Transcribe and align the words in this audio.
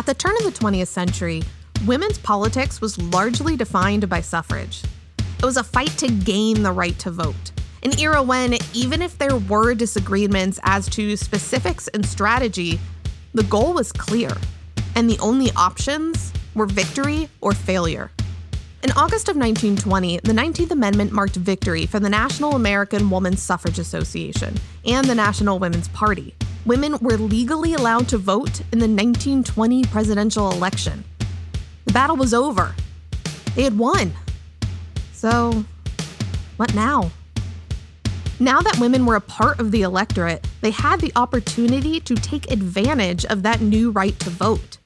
At 0.00 0.06
the 0.06 0.14
turn 0.14 0.34
of 0.38 0.44
the 0.44 0.58
20th 0.58 0.86
century, 0.86 1.42
women's 1.84 2.16
politics 2.16 2.80
was 2.80 2.96
largely 2.96 3.54
defined 3.54 4.08
by 4.08 4.22
suffrage. 4.22 4.82
It 5.38 5.44
was 5.44 5.58
a 5.58 5.62
fight 5.62 5.90
to 5.98 6.08
gain 6.10 6.62
the 6.62 6.72
right 6.72 6.98
to 7.00 7.10
vote, 7.10 7.52
an 7.82 7.98
era 8.00 8.22
when, 8.22 8.56
even 8.72 9.02
if 9.02 9.18
there 9.18 9.36
were 9.36 9.74
disagreements 9.74 10.58
as 10.62 10.88
to 10.92 11.18
specifics 11.18 11.86
and 11.88 12.06
strategy, 12.06 12.80
the 13.34 13.42
goal 13.42 13.74
was 13.74 13.92
clear, 13.92 14.30
and 14.96 15.06
the 15.06 15.18
only 15.18 15.50
options 15.54 16.32
were 16.54 16.64
victory 16.64 17.28
or 17.42 17.52
failure. 17.52 18.10
In 18.82 18.92
August 18.92 19.28
of 19.28 19.36
1920, 19.36 20.20
the 20.24 20.32
19th 20.32 20.70
Amendment 20.70 21.12
marked 21.12 21.36
victory 21.36 21.84
for 21.84 22.00
the 22.00 22.08
National 22.08 22.56
American 22.56 23.10
Woman's 23.10 23.42
Suffrage 23.42 23.78
Association 23.78 24.54
and 24.86 25.06
the 25.06 25.14
National 25.14 25.58
Women's 25.58 25.88
Party. 25.88 26.34
Women 26.66 26.98
were 27.00 27.16
legally 27.16 27.72
allowed 27.72 28.08
to 28.08 28.18
vote 28.18 28.60
in 28.72 28.80
the 28.80 28.86
1920 28.86 29.84
presidential 29.84 30.50
election. 30.50 31.04
The 31.86 31.92
battle 31.92 32.16
was 32.16 32.34
over. 32.34 32.74
They 33.54 33.62
had 33.62 33.78
won. 33.78 34.12
So, 35.14 35.64
what 36.58 36.74
now? 36.74 37.10
Now 38.38 38.60
that 38.60 38.78
women 38.78 39.06
were 39.06 39.16
a 39.16 39.20
part 39.22 39.58
of 39.58 39.70
the 39.70 39.82
electorate, 39.82 40.46
they 40.60 40.70
had 40.70 41.00
the 41.00 41.12
opportunity 41.16 41.98
to 42.00 42.14
take 42.14 42.50
advantage 42.50 43.24
of 43.24 43.42
that 43.42 43.62
new 43.62 43.90
right 43.90 44.18
to 44.20 44.30
vote. 44.30 44.76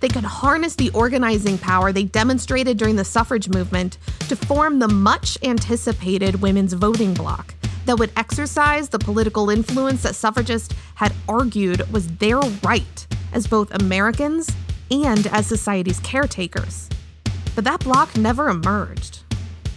They 0.00 0.08
could 0.08 0.24
harness 0.24 0.74
the 0.74 0.90
organizing 0.90 1.58
power 1.58 1.92
they 1.92 2.04
demonstrated 2.04 2.78
during 2.78 2.96
the 2.96 3.04
suffrage 3.04 3.50
movement 3.50 3.98
to 4.28 4.34
form 4.34 4.78
the 4.78 4.88
much 4.88 5.36
anticipated 5.44 6.40
women's 6.40 6.72
voting 6.72 7.12
bloc 7.12 7.54
that 7.84 7.98
would 7.98 8.12
exercise 8.16 8.88
the 8.88 8.98
political 8.98 9.50
influence 9.50 10.02
that 10.02 10.14
suffragists 10.14 10.74
had 10.94 11.12
argued 11.28 11.90
was 11.92 12.06
their 12.16 12.38
right 12.62 13.06
as 13.32 13.46
both 13.46 13.72
Americans 13.74 14.50
and 14.90 15.26
as 15.28 15.46
society's 15.46 16.00
caretakers. 16.00 16.88
But 17.54 17.64
that 17.64 17.80
bloc 17.80 18.16
never 18.16 18.48
emerged. 18.48 19.24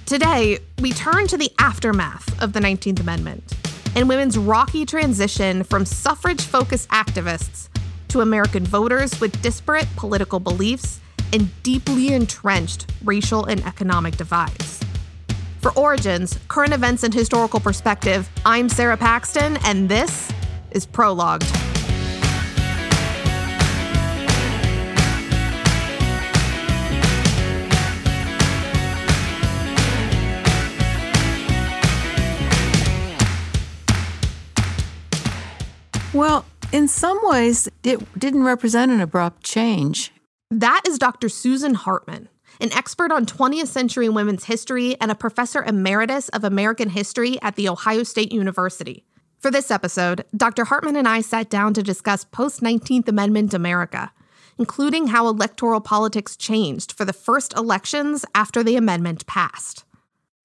Today, 0.05 0.59
we 0.79 0.91
turn 0.91 1.27
to 1.27 1.37
the 1.37 1.51
aftermath 1.59 2.41
of 2.41 2.53
the 2.53 2.59
19th 2.59 2.99
Amendment 2.99 3.53
and 3.95 4.07
women's 4.07 4.37
rocky 4.37 4.85
transition 4.85 5.63
from 5.63 5.85
suffrage 5.85 6.41
focused 6.41 6.89
activists 6.89 7.69
to 8.09 8.21
American 8.21 8.63
voters 8.65 9.19
with 9.19 9.41
disparate 9.41 9.87
political 9.95 10.39
beliefs 10.39 10.99
and 11.33 11.49
deeply 11.63 12.13
entrenched 12.13 12.91
racial 13.03 13.45
and 13.45 13.65
economic 13.65 14.15
divides. 14.15 14.84
For 15.65 15.75
Origins, 15.79 16.37
current 16.47 16.73
events 16.73 17.01
and 17.01 17.11
historical 17.11 17.59
perspective, 17.59 18.29
I'm 18.45 18.69
Sarah 18.69 18.97
Paxton, 18.97 19.57
and 19.65 19.89
this 19.89 20.31
is 20.69 20.85
Prologued. 20.85 21.41
Well, 36.13 36.45
in 36.71 36.87
some 36.87 37.17
ways, 37.23 37.67
it 37.83 38.19
didn't 38.19 38.43
represent 38.43 38.91
an 38.91 39.01
abrupt 39.01 39.41
change. 39.41 40.11
That 40.51 40.83
is 40.87 40.99
Dr. 40.99 41.27
Susan 41.27 41.73
Hartmann, 41.73 42.29
an 42.59 42.71
expert 42.73 43.11
on 43.11 43.25
20th 43.25 43.67
century 43.67 44.09
women's 44.09 44.45
history 44.45 44.99
and 45.01 45.11
a 45.11 45.15
professor 45.15 45.63
emeritus 45.63 46.29
of 46.29 46.43
American 46.43 46.89
history 46.89 47.41
at 47.41 47.55
The 47.55 47.69
Ohio 47.69 48.03
State 48.03 48.31
University. 48.31 49.05
For 49.39 49.51
this 49.51 49.69
episode, 49.69 50.25
Dr. 50.35 50.65
Hartmann 50.65 50.95
and 50.95 51.07
I 51.07 51.21
sat 51.21 51.49
down 51.49 51.73
to 51.75 51.83
discuss 51.83 52.23
post 52.23 52.61
19th 52.61 53.07
Amendment 53.07 53.53
America, 53.53 54.11
including 54.57 55.07
how 55.07 55.27
electoral 55.27 55.81
politics 55.81 56.35
changed 56.35 56.91
for 56.91 57.05
the 57.05 57.13
first 57.13 57.53
elections 57.55 58.25
after 58.33 58.63
the 58.63 58.75
amendment 58.75 59.27
passed. 59.27 59.83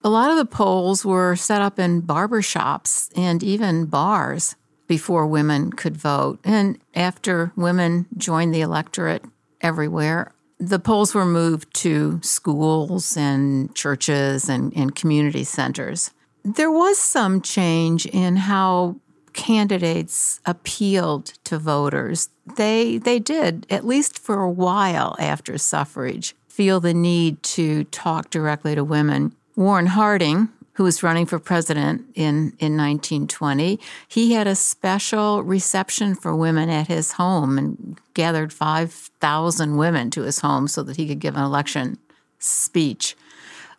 A 0.02 0.08
lot 0.08 0.30
of 0.30 0.36
the 0.36 0.46
polls 0.46 1.04
were 1.04 1.36
set 1.36 1.60
up 1.60 1.78
in 1.78 2.02
barbershops 2.02 3.10
and 3.16 3.42
even 3.42 3.86
bars 3.86 4.56
before 4.86 5.26
women 5.26 5.72
could 5.72 5.96
vote. 5.96 6.40
And 6.42 6.78
after 6.94 7.52
women 7.54 8.06
joined 8.16 8.54
the 8.54 8.62
electorate 8.62 9.24
everywhere, 9.60 10.32
the 10.60 10.78
polls 10.78 11.14
were 11.14 11.24
moved 11.24 11.72
to 11.74 12.20
schools 12.22 13.16
and 13.16 13.74
churches 13.74 14.48
and, 14.48 14.76
and 14.76 14.94
community 14.94 15.42
centers. 15.42 16.10
There 16.44 16.70
was 16.70 16.98
some 16.98 17.40
change 17.40 18.06
in 18.06 18.36
how 18.36 18.96
candidates 19.32 20.40
appealed 20.44 21.26
to 21.44 21.58
voters. 21.58 22.28
They 22.56 22.98
they 22.98 23.18
did, 23.18 23.66
at 23.70 23.86
least 23.86 24.18
for 24.18 24.42
a 24.42 24.50
while 24.50 25.16
after 25.18 25.56
suffrage, 25.56 26.34
feel 26.48 26.80
the 26.80 26.94
need 26.94 27.42
to 27.42 27.84
talk 27.84 28.30
directly 28.30 28.74
to 28.74 28.84
women. 28.84 29.34
Warren 29.56 29.86
Harding, 29.86 30.48
who 30.74 30.84
was 30.84 31.02
running 31.02 31.26
for 31.26 31.38
president 31.38 32.06
in, 32.14 32.52
in 32.58 32.76
1920, 32.76 33.78
he 34.08 34.32
had 34.32 34.46
a 34.46 34.54
special 34.54 35.42
reception 35.42 36.14
for 36.14 36.34
women 36.34 36.68
at 36.68 36.86
his 36.86 37.12
home 37.12 37.58
and 37.58 37.98
gathered 38.14 38.52
5,000 38.52 39.76
women 39.76 40.10
to 40.10 40.22
his 40.22 40.40
home 40.40 40.68
so 40.68 40.82
that 40.82 40.96
he 40.96 41.06
could 41.06 41.18
give 41.18 41.36
an 41.36 41.42
election 41.42 41.98
speech. 42.38 43.16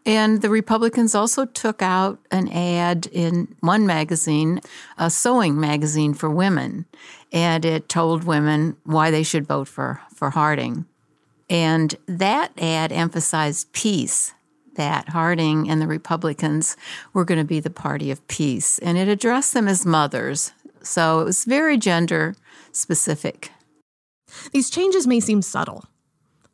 And 0.06 0.42
the 0.42 0.50
Republicans 0.50 1.14
also 1.14 1.46
took 1.46 1.82
out 1.82 2.20
an 2.32 2.48
ad 2.50 3.08
in 3.12 3.56
one 3.60 3.86
magazine, 3.86 4.60
a 4.98 5.10
sewing 5.12 5.60
magazine 5.60 6.14
for 6.14 6.30
women, 6.30 6.86
and 7.32 7.64
it 7.66 7.88
told 7.88 8.24
women 8.24 8.78
why 8.84 9.12
they 9.12 9.24
should 9.24 9.46
vote 9.46 9.68
for, 9.68 10.02
for 10.14 10.32
Harding. 10.32 10.86
And 11.50 11.96
that 12.08 12.52
ad 12.58 12.92
emphasized 12.92 13.72
peace 13.74 14.34
that 14.82 15.10
Harding 15.10 15.70
and 15.70 15.80
the 15.80 15.86
Republicans 15.86 16.76
were 17.14 17.24
going 17.24 17.38
to 17.38 17.46
be 17.46 17.60
the 17.60 17.70
party 17.70 18.10
of 18.10 18.28
peace. 18.28 18.80
And 18.80 18.98
it 18.98 19.08
addressed 19.08 19.54
them 19.54 19.68
as 19.68 19.86
mothers. 19.86 20.54
So 20.82 21.20
it 21.20 21.26
was 21.26 21.46
very 21.46 21.78
gender 21.78 22.34
specific. 22.72 23.52
These 24.52 24.72
changes 24.72 25.06
may 25.06 25.20
seem 25.20 25.44
subtle, 25.44 25.86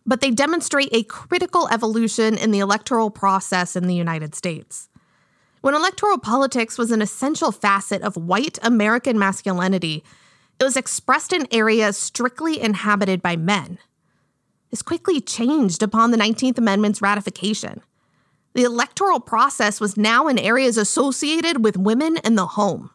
but 0.06 0.20
they 0.20 0.32
demonstrate 0.32 0.90
a 0.92 1.04
critical 1.04 1.70
evolution 1.70 2.38
in 2.38 2.52
the 2.52 2.60
electoral 2.60 3.10
process 3.10 3.78
in 3.78 3.88
the 3.88 3.96
United 3.96 4.36
States. 4.36 4.90
When 5.62 5.74
electoral 5.74 6.18
politics 6.18 6.78
was 6.78 6.92
an 6.92 7.02
essential 7.02 7.54
facet 7.54 8.02
of 8.02 8.18
white 8.18 8.60
American 8.62 9.18
masculinity, 9.18 10.04
it 10.60 10.66
was 10.66 10.76
expressed 10.76 11.32
in 11.32 11.48
areas 11.50 11.96
strictly 11.96 12.60
inhabited 12.60 13.22
by 13.22 13.38
men. 13.38 13.78
This 14.70 14.82
quickly 14.82 15.22
changed 15.22 15.82
upon 15.82 16.12
the 16.12 16.18
19th 16.18 16.58
Amendment's 16.58 17.02
ratification. 17.02 17.84
The 18.58 18.64
electoral 18.64 19.20
process 19.20 19.80
was 19.80 19.98
now 19.98 20.28
in 20.28 20.40
areas 20.40 20.78
associated 20.78 21.64
with 21.64 21.78
women 21.78 22.18
and 22.24 22.36
the 22.36 22.48
home 22.48 22.90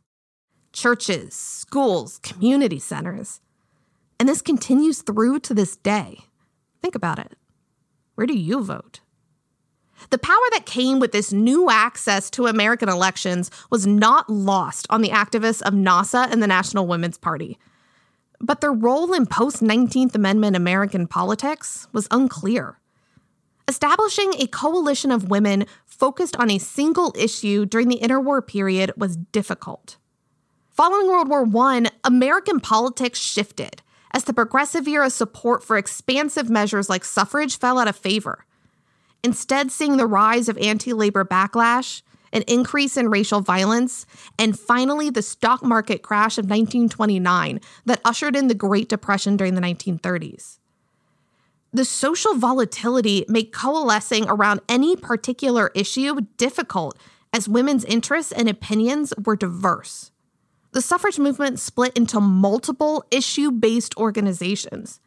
churches, 0.73 1.35
schools, 1.35 2.19
community 2.25 2.81
centers. 2.81 3.41
And 4.19 4.29
this 4.29 4.43
continues 4.43 5.03
through 5.03 5.39
to 5.39 5.55
this 5.55 5.77
day. 5.77 6.19
Think 6.83 6.97
about 6.97 7.21
it. 7.21 7.37
Where 8.17 8.27
do 8.27 8.37
you 8.37 8.65
vote? 8.65 9.03
The 10.11 10.19
power 10.19 10.49
that 10.51 10.67
came 10.67 10.99
with 10.99 11.13
this 11.13 11.33
new 11.33 11.71
access 11.71 12.29
to 12.31 12.49
American 12.49 12.89
elections 12.89 13.49
was 13.71 13.87
not 13.87 14.29
lost 14.29 14.89
on 14.91 15.01
the 15.01 15.11
activists 15.11 15.63
of 15.63 15.75
NAWSA 15.75 16.33
and 16.33 16.43
the 16.43 16.49
National 16.49 16.89
Women's 16.89 17.19
Party. 17.19 17.57
But 18.41 18.63
their 18.63 18.73
role 18.73 19.13
in 19.13 19.27
post 19.27 19.63
19th 19.63 20.17
Amendment 20.17 20.57
American 20.57 21.07
politics 21.07 21.87
was 21.93 22.09
unclear. 22.11 22.81
Establishing 23.73 24.35
a 24.35 24.47
coalition 24.49 25.11
of 25.11 25.31
women 25.31 25.65
focused 25.87 26.37
on 26.37 26.51
a 26.51 26.59
single 26.59 27.11
issue 27.17 27.65
during 27.65 27.89
the 27.89 28.01
interwar 28.01 28.47
period 28.47 28.93
was 28.99 29.17
difficult. 29.17 29.97
Following 30.69 31.09
World 31.09 31.31
War 31.31 31.49
I, 31.65 31.87
American 32.05 32.61
politics 32.61 33.19
shifted 33.19 33.81
as 34.11 34.25
the 34.25 34.35
progressive 34.35 34.87
era 34.87 35.09
support 35.09 35.65
for 35.65 35.79
expansive 35.79 36.51
measures 36.51 36.91
like 36.91 37.03
suffrage 37.03 37.59
fell 37.59 37.79
out 37.79 37.89
of 37.89 37.97
favor. 37.97 38.45
Instead, 39.25 39.73
seeing 39.73 39.97
the 39.97 40.07
rise 40.07 40.51
of 40.51 40.59
anti 40.59 40.93
labor 40.93 41.25
backlash, 41.25 42.03
an 42.31 42.43
increase 42.43 42.99
in 42.99 43.09
racial 43.09 43.41
violence, 43.41 44.05
and 44.39 44.61
finally 44.61 45.09
the 45.09 45.23
stock 45.23 45.63
market 45.63 46.03
crash 46.03 46.37
of 46.37 46.45
1929 46.45 47.59
that 47.87 48.03
ushered 48.05 48.37
in 48.37 48.49
the 48.49 48.55
Great 48.55 48.91
Depression 48.91 49.39
during 49.39 49.55
the 49.55 49.63
1930s 49.63 50.59
the 51.73 51.85
social 51.85 52.35
volatility 52.35 53.25
made 53.29 53.53
coalescing 53.53 54.29
around 54.29 54.61
any 54.69 54.95
particular 54.95 55.71
issue 55.75 56.21
difficult 56.37 56.99
as 57.33 57.49
women's 57.49 57.85
interests 57.87 58.31
and 58.31 58.49
opinions 58.49 59.15
were 59.25 59.37
diverse. 59.37 60.11
The 60.73 60.83
suffrage 60.83 61.19
movement 61.19 61.59
split 61.59 61.97
into 61.97 62.21
multiple 62.21 63.05
issue 63.11 63.51
based 63.51 63.97
organizations, 63.97 65.01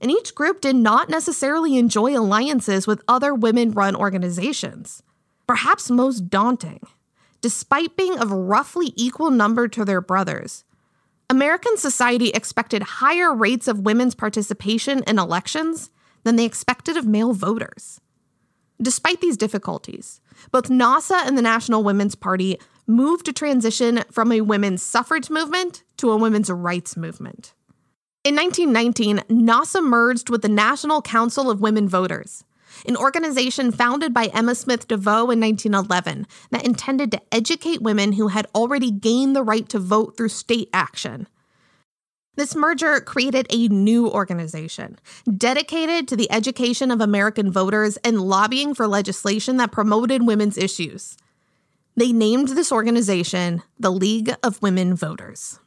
and 0.00 0.10
each 0.10 0.34
group 0.34 0.60
did 0.60 0.76
not 0.76 1.08
necessarily 1.08 1.78
enjoy 1.78 2.18
alliances 2.18 2.86
with 2.86 3.02
other 3.06 3.32
women 3.32 3.70
run 3.70 3.94
organizations. 3.94 5.02
Perhaps 5.46 5.90
most 5.90 6.28
daunting, 6.28 6.80
despite 7.40 7.96
being 7.96 8.18
of 8.18 8.32
roughly 8.32 8.92
equal 8.96 9.30
number 9.30 9.68
to 9.68 9.84
their 9.84 10.00
brothers, 10.00 10.64
American 11.28 11.76
society 11.76 12.30
expected 12.30 12.82
higher 12.82 13.32
rates 13.32 13.68
of 13.68 13.80
women's 13.80 14.16
participation 14.16 15.04
in 15.06 15.18
elections 15.18 15.90
than 16.24 16.36
they 16.36 16.44
expected 16.44 16.96
of 16.96 17.06
male 17.06 17.32
voters. 17.32 18.00
Despite 18.80 19.20
these 19.20 19.36
difficulties, 19.36 20.20
both 20.50 20.70
NAWSA 20.70 21.26
and 21.26 21.36
the 21.36 21.42
National 21.42 21.84
Women's 21.84 22.14
Party 22.14 22.58
moved 22.86 23.26
to 23.26 23.32
transition 23.32 24.02
from 24.10 24.32
a 24.32 24.40
women's 24.40 24.82
suffrage 24.82 25.30
movement 25.30 25.82
to 25.98 26.10
a 26.10 26.16
women's 26.16 26.50
rights 26.50 26.96
movement. 26.96 27.52
In 28.24 28.34
1919, 28.34 29.18
NAWSA 29.28 29.82
merged 29.82 30.30
with 30.30 30.42
the 30.42 30.48
National 30.48 31.02
Council 31.02 31.50
of 31.50 31.60
Women 31.60 31.88
Voters, 31.88 32.44
an 32.86 32.96
organization 32.96 33.72
founded 33.72 34.14
by 34.14 34.26
Emma 34.26 34.54
Smith 34.54 34.88
Devoe 34.88 35.30
in 35.30 35.40
1911 35.40 36.26
that 36.50 36.66
intended 36.66 37.10
to 37.12 37.22
educate 37.32 37.82
women 37.82 38.12
who 38.12 38.28
had 38.28 38.46
already 38.54 38.90
gained 38.90 39.34
the 39.34 39.42
right 39.42 39.68
to 39.68 39.78
vote 39.78 40.16
through 40.16 40.28
state 40.28 40.68
action. 40.72 41.26
This 42.36 42.54
merger 42.54 43.00
created 43.00 43.46
a 43.50 43.68
new 43.68 44.08
organization 44.08 44.98
dedicated 45.36 46.08
to 46.08 46.16
the 46.16 46.30
education 46.30 46.90
of 46.90 47.00
American 47.00 47.50
voters 47.50 47.96
and 47.98 48.20
lobbying 48.20 48.74
for 48.74 48.86
legislation 48.86 49.56
that 49.56 49.72
promoted 49.72 50.26
women's 50.26 50.56
issues. 50.56 51.16
They 51.96 52.12
named 52.12 52.48
this 52.48 52.72
organization 52.72 53.62
the 53.78 53.92
League 53.92 54.34
of 54.42 54.62
Women 54.62 54.94
Voters. 54.94 55.58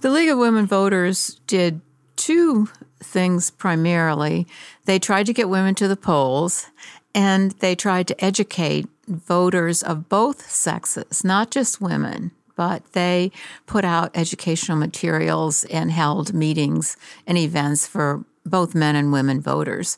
The 0.00 0.10
League 0.10 0.28
of 0.28 0.38
Women 0.38 0.66
Voters 0.66 1.40
did 1.46 1.80
two 2.16 2.68
things 3.02 3.50
primarily. 3.50 4.46
They 4.84 4.98
tried 4.98 5.26
to 5.26 5.32
get 5.32 5.48
women 5.48 5.74
to 5.76 5.88
the 5.88 5.96
polls, 5.96 6.66
and 7.14 7.52
they 7.52 7.74
tried 7.74 8.06
to 8.08 8.24
educate 8.24 8.86
voters 9.08 9.82
of 9.82 10.08
both 10.08 10.48
sexes, 10.50 11.24
not 11.24 11.50
just 11.50 11.80
women, 11.80 12.32
but 12.58 12.92
they 12.92 13.30
put 13.66 13.84
out 13.84 14.10
educational 14.14 14.76
materials 14.76 15.62
and 15.66 15.92
held 15.92 16.34
meetings 16.34 16.96
and 17.24 17.38
events 17.38 17.86
for 17.86 18.24
both 18.44 18.74
men 18.74 18.96
and 18.96 19.12
women 19.12 19.40
voters. 19.40 19.96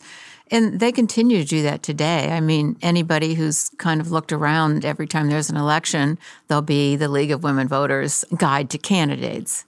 And 0.51 0.79
they 0.79 0.93
continue 0.93 1.39
to 1.39 1.49
do 1.49 1.63
that 1.63 1.83
today. 1.83 2.31
I 2.31 2.41
mean, 2.41 2.77
anybody 2.83 3.33
who's 3.33 3.71
kind 3.79 3.99
of 3.99 4.11
looked 4.11 4.31
around 4.31 4.85
every 4.85 5.07
time 5.07 5.31
there's 5.31 5.49
an 5.49 5.57
election, 5.57 6.19
there'll 6.49 6.61
be 6.61 6.97
the 6.97 7.09
League 7.09 7.31
of 7.31 7.43
Women 7.43 7.67
Voters 7.67 8.27
guide 8.37 8.69
to 8.71 8.79
candidates. 8.79 9.65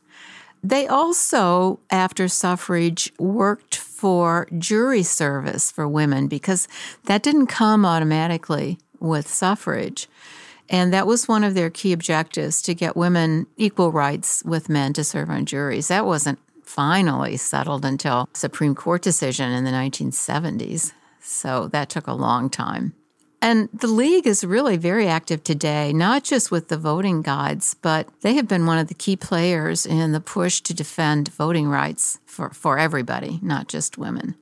They 0.63 0.87
also, 0.87 1.81
after 1.91 2.29
suffrage, 2.29 3.11
worked 3.19 3.77
for 3.77 4.49
jury 4.59 5.03
service 5.03 5.73
for 5.73 5.89
women 5.89 6.29
because 6.29 6.69
that 7.07 7.23
didn't 7.23 7.47
come 7.47 7.87
automatically 7.87 8.77
with 9.01 9.27
suffrage. 9.27 10.09
And 10.69 10.93
that 10.93 11.07
was 11.07 11.29
one 11.29 11.45
of 11.45 11.55
their 11.55 11.71
key 11.71 11.93
objectives 11.93 12.63
to 12.63 12.75
get 12.75 12.97
women 12.97 13.47
equal 13.57 13.93
rights 13.93 14.43
with 14.45 14.69
men 14.69 14.93
to 14.95 15.05
serve 15.05 15.31
on 15.31 15.47
juries. 15.47 15.89
That 15.89 16.07
wasn't 16.07 16.39
finally 16.65 17.37
settled 17.37 17.85
until 17.85 18.29
Supreme 18.33 18.75
Court 18.75 19.03
decision 19.03 19.53
in 19.53 19.65
the 19.65 19.71
1970s. 19.71 20.93
So 21.21 21.69
that 21.69 21.89
took 21.89 22.07
a 22.07 22.15
long 22.15 22.49
time. 22.49 22.95
And 23.45 23.69
the 23.73 23.89
league 23.89 24.27
is 24.27 24.45
really 24.45 24.77
very 24.77 25.09
active 25.09 25.43
today, 25.43 25.93
not 25.93 26.23
just 26.23 26.53
with 26.53 26.69
the 26.69 26.77
voting 26.77 27.23
guides, 27.23 27.75
but 27.75 28.09
they 28.21 28.35
have 28.35 28.47
been 28.47 28.67
one 28.67 28.79
of 28.79 28.87
the 28.87 28.95
key 28.95 29.17
players 29.17 29.85
in 29.85 30.13
the 30.13 30.21
push 30.21 30.61
to 30.61 30.73
defend 30.73 31.29
voting 31.29 31.69
rights 31.69 32.21
for, 32.25 32.51
for 32.51 32.79
everybody, 32.79 33.41
not 33.43 33.67
just 33.67 33.99
women. 33.99 34.37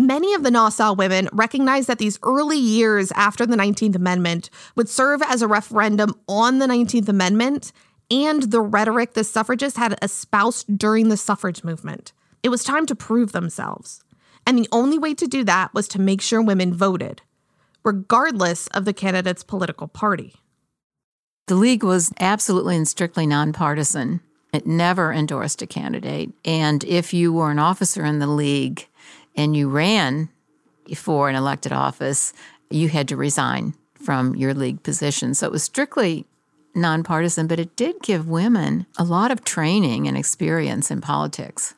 Many 0.00 0.32
of 0.32 0.42
the 0.44 0.50
NAWSA 0.50 0.96
women 0.96 1.28
recognized 1.30 1.86
that 1.88 1.98
these 1.98 2.18
early 2.22 2.56
years 2.56 3.12
after 3.12 3.44
the 3.44 3.54
19th 3.54 3.96
Amendment 3.96 4.48
would 4.74 4.88
serve 4.88 5.20
as 5.20 5.42
a 5.42 5.46
referendum 5.46 6.14
on 6.26 6.58
the 6.58 6.66
19th 6.66 7.10
Amendment 7.10 7.70
and 8.10 8.44
the 8.44 8.62
rhetoric 8.62 9.12
the 9.12 9.24
suffragists 9.24 9.78
had 9.78 9.98
espoused 10.00 10.78
during 10.78 11.10
the 11.10 11.18
suffrage 11.18 11.62
movement. 11.62 12.14
It 12.42 12.48
was 12.48 12.64
time 12.64 12.86
to 12.86 12.94
prove 12.94 13.32
themselves. 13.32 14.02
And 14.46 14.56
the 14.56 14.70
only 14.72 14.98
way 14.98 15.12
to 15.12 15.26
do 15.26 15.44
that 15.44 15.74
was 15.74 15.86
to 15.88 16.00
make 16.00 16.22
sure 16.22 16.40
women 16.40 16.72
voted, 16.72 17.20
regardless 17.84 18.68
of 18.68 18.86
the 18.86 18.94
candidate's 18.94 19.44
political 19.44 19.86
party. 19.86 20.34
The 21.46 21.56
League 21.56 21.84
was 21.84 22.10
absolutely 22.18 22.76
and 22.76 22.88
strictly 22.88 23.26
nonpartisan. 23.26 24.22
It 24.54 24.66
never 24.66 25.12
endorsed 25.12 25.60
a 25.60 25.66
candidate. 25.66 26.30
And 26.42 26.84
if 26.84 27.12
you 27.12 27.34
were 27.34 27.50
an 27.50 27.58
officer 27.58 28.02
in 28.02 28.18
the 28.18 28.26
League, 28.26 28.88
and 29.36 29.56
you 29.56 29.68
ran 29.68 30.28
for 30.96 31.28
an 31.28 31.36
elected 31.36 31.72
office, 31.72 32.32
you 32.70 32.88
had 32.88 33.08
to 33.08 33.16
resign 33.16 33.74
from 33.94 34.34
your 34.34 34.54
league 34.54 34.82
position. 34.82 35.34
So 35.34 35.46
it 35.46 35.52
was 35.52 35.62
strictly 35.62 36.26
nonpartisan, 36.74 37.46
but 37.46 37.60
it 37.60 37.76
did 37.76 38.00
give 38.02 38.28
women 38.28 38.86
a 38.98 39.04
lot 39.04 39.30
of 39.30 39.44
training 39.44 40.06
and 40.08 40.16
experience 40.16 40.90
in 40.90 41.00
politics. 41.00 41.74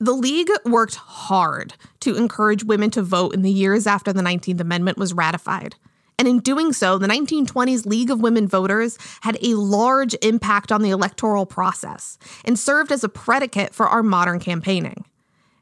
The 0.00 0.12
League 0.12 0.50
worked 0.64 0.94
hard 0.94 1.74
to 2.00 2.16
encourage 2.16 2.64
women 2.64 2.90
to 2.90 3.02
vote 3.02 3.34
in 3.34 3.42
the 3.42 3.50
years 3.50 3.86
after 3.86 4.12
the 4.12 4.22
19th 4.22 4.60
Amendment 4.60 4.96
was 4.98 5.12
ratified. 5.12 5.74
And 6.18 6.26
in 6.26 6.40
doing 6.40 6.72
so, 6.72 6.98
the 6.98 7.06
1920s 7.06 7.86
League 7.86 8.10
of 8.10 8.20
Women 8.20 8.48
Voters 8.48 8.98
had 9.22 9.38
a 9.42 9.54
large 9.54 10.16
impact 10.22 10.70
on 10.72 10.82
the 10.82 10.90
electoral 10.90 11.46
process 11.46 12.18
and 12.44 12.58
served 12.58 12.92
as 12.92 13.04
a 13.04 13.08
predicate 13.08 13.74
for 13.74 13.86
our 13.86 14.02
modern 14.02 14.40
campaigning. 14.40 15.04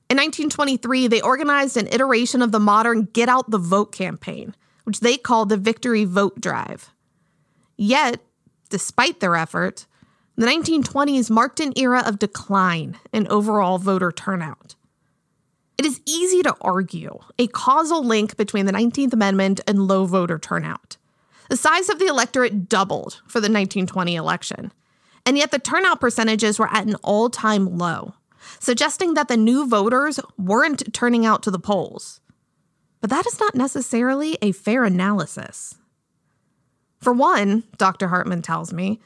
In 0.09 0.19
1923, 0.19 1.09
they 1.09 1.21
organized 1.21 1.77
an 1.77 1.89
iteration 1.89 2.41
of 2.41 2.53
the 2.53 2.61
modern 2.61 3.09
Get 3.13 3.29
Out 3.29 3.51
the 3.51 3.59
Vote 3.59 3.91
campaign, 3.91 4.55
which 4.85 5.01
they 5.01 5.17
called 5.17 5.49
the 5.49 5.57
Victory 5.57 6.05
Vote 6.05 6.41
Drive. 6.41 6.91
Yet, 7.77 8.21
despite 8.71 9.19
their 9.19 9.35
effort, 9.35 9.87
the 10.37 10.47
1920s 10.47 11.29
marked 11.29 11.59
an 11.59 11.73
era 11.77 12.05
of 12.07 12.21
decline 12.21 12.99
in 13.13 13.27
overall 13.29 13.79
voter 13.79 14.13
turnout. 14.13 14.77
It 15.77 15.85
is 15.85 16.01
easy 16.07 16.43
to 16.45 16.55
argue 16.61 17.19
a 17.39 17.49
causal 17.49 18.05
link 18.05 18.37
between 18.37 18.67
the 18.67 18.73
19th 18.73 19.13
Amendment 19.13 19.61
and 19.67 19.89
low 19.89 20.07
voter 20.07 20.39
turnout. 20.39 20.99
The 21.51 21.57
size 21.57 21.89
of 21.89 21.99
the 21.99 22.07
electorate 22.07 22.69
doubled 22.69 23.23
for 23.27 23.41
the 23.41 23.51
1920 23.51 24.15
election, 24.15 24.73
and 25.25 25.37
yet 25.37 25.51
the 25.51 25.59
turnout 25.59 26.01
percentages 26.01 26.59
were 26.59 26.73
at 26.73 26.87
an 26.87 26.95
all 26.97 27.29
time 27.29 27.77
low 27.77 28.15
suggesting 28.59 29.15
that 29.15 29.29
the 29.29 29.37
new 29.37 29.67
voters 29.69 30.21
weren't 30.39 30.93
turning 30.93 31.25
out 31.25 31.43
to 31.43 31.51
the 31.51 31.59
polls. 31.59 32.21
But 33.01 33.11
that 33.11 33.27
is 33.27 33.39
not 33.39 33.55
necessarily 33.55 34.37
a 34.43 34.53
fair 34.53 34.85
analysis. 34.85 35.77
For 37.01 37.13
one, 37.13 37.65
Dr. 37.77 38.09
Hartmann 38.09 38.43
tells 38.43 38.73
me, 38.73 39.01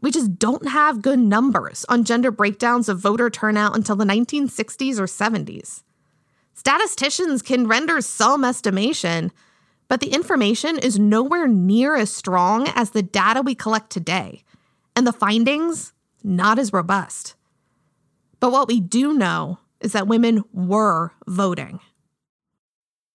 we 0.00 0.10
just 0.10 0.38
don't 0.38 0.68
have 0.68 1.02
good 1.02 1.18
numbers 1.18 1.84
on 1.88 2.04
gender 2.04 2.30
breakdowns 2.30 2.88
of 2.88 3.00
voter 3.00 3.28
turnout 3.28 3.76
until 3.76 3.96
the 3.96 4.04
1960s 4.04 4.98
or 4.98 5.06
70s. 5.06 5.82
Statisticians 6.54 7.42
can 7.42 7.66
render 7.66 8.00
some 8.00 8.44
estimation, 8.44 9.32
but 9.88 10.00
the 10.00 10.12
information 10.12 10.78
is 10.78 10.98
nowhere 10.98 11.48
near 11.48 11.96
as 11.96 12.12
strong 12.12 12.68
as 12.74 12.90
the 12.90 13.02
data 13.02 13.42
we 13.42 13.54
collect 13.54 13.90
today, 13.90 14.44
and 14.94 15.06
the 15.06 15.12
findings 15.12 15.92
not 16.22 16.58
as 16.58 16.72
robust. 16.72 17.34
But 18.40 18.52
what 18.52 18.68
we 18.68 18.80
do 18.80 19.12
know 19.14 19.58
is 19.80 19.92
that 19.92 20.06
women 20.06 20.44
were 20.52 21.12
voting. 21.26 21.80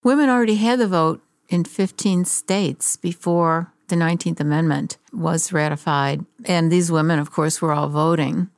Women 0.02 0.28
already 0.28 0.56
had 0.56 0.78
the 0.78 0.86
vote 0.86 1.22
in 1.48 1.64
15 1.64 2.24
states 2.24 2.96
before 2.96 3.72
the 3.88 3.96
19th 3.96 4.40
Amendment 4.40 4.98
was 5.12 5.52
ratified. 5.52 6.24
And 6.44 6.70
these 6.70 6.90
women, 6.90 7.18
of 7.18 7.30
course, 7.30 7.60
were 7.60 7.72
all 7.72 7.88
voting. 7.88 8.50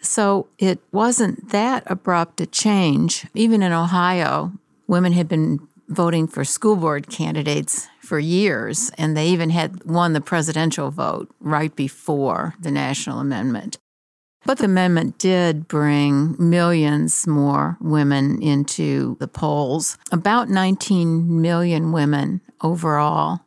So 0.00 0.48
it 0.58 0.80
wasn't 0.90 1.50
that 1.50 1.84
abrupt 1.86 2.40
a 2.40 2.46
change. 2.46 3.26
Even 3.34 3.62
in 3.62 3.72
Ohio, 3.72 4.52
women 4.86 5.12
had 5.12 5.28
been 5.28 5.66
voting 5.88 6.26
for 6.26 6.44
school 6.44 6.76
board 6.76 7.08
candidates 7.08 7.86
for 8.00 8.18
years, 8.18 8.90
and 8.98 9.16
they 9.16 9.28
even 9.28 9.50
had 9.50 9.84
won 9.84 10.12
the 10.12 10.20
presidential 10.20 10.90
vote 10.90 11.28
right 11.40 11.74
before 11.76 12.54
the 12.60 12.70
national 12.70 13.20
amendment. 13.20 13.78
But 14.44 14.58
the 14.58 14.64
amendment 14.64 15.18
did 15.18 15.68
bring 15.68 16.34
millions 16.38 17.26
more 17.26 17.76
women 17.80 18.42
into 18.42 19.16
the 19.20 19.28
polls. 19.28 19.98
About 20.10 20.48
19 20.48 21.40
million 21.40 21.92
women 21.92 22.40
overall 22.60 23.40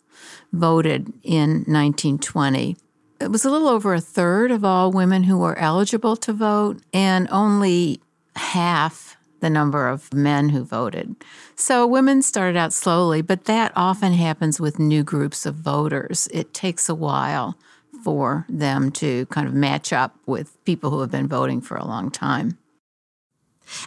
voted 0.53 1.11
in 1.23 1.65
1920. 1.67 2.77
It 3.19 3.31
was 3.31 3.45
a 3.45 3.49
little 3.49 3.67
over 3.67 3.93
a 3.93 4.01
third 4.01 4.51
of 4.51 4.63
all 4.63 4.91
women 4.91 5.23
who 5.23 5.37
were 5.37 5.57
eligible 5.57 6.15
to 6.17 6.33
vote, 6.33 6.81
and 6.93 7.27
only 7.31 8.01
half 8.35 9.17
the 9.39 9.49
number 9.49 9.87
of 9.87 10.13
men 10.13 10.49
who 10.49 10.63
voted. 10.63 11.15
So 11.55 11.85
women 11.85 12.21
started 12.21 12.57
out 12.57 12.73
slowly, 12.73 13.21
but 13.21 13.45
that 13.45 13.71
often 13.75 14.13
happens 14.13 14.59
with 14.59 14.79
new 14.79 15.03
groups 15.03 15.45
of 15.45 15.55
voters. 15.55 16.27
It 16.31 16.53
takes 16.53 16.89
a 16.89 16.95
while 16.95 17.57
for 18.05 18.45
them 18.47 18.91
to 18.91 19.25
kind 19.25 19.47
of 19.47 19.53
match 19.53 19.91
up 19.91 20.15
with 20.27 20.63
people 20.63 20.91
who 20.91 21.01
have 21.01 21.11
been 21.11 21.27
voting 21.27 21.59
for 21.59 21.75
a 21.75 21.85
long 21.85 22.11
time. 22.11 22.57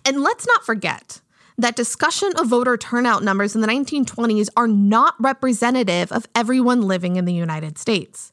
And 0.05 0.23
let's 0.23 0.45
not 0.47 0.67
forget 0.67 1.21
that 1.57 1.77
discussion 1.77 2.33
of 2.37 2.49
voter 2.49 2.77
turnout 2.77 3.23
numbers 3.23 3.55
in 3.55 3.61
the 3.61 3.69
1920s 3.69 4.49
are 4.57 4.67
not 4.67 5.15
representative 5.21 6.11
of 6.11 6.27
everyone 6.35 6.83
living 6.83 7.15
in 7.17 7.27
the 7.27 7.33
United 7.33 7.79
States. 7.79 8.33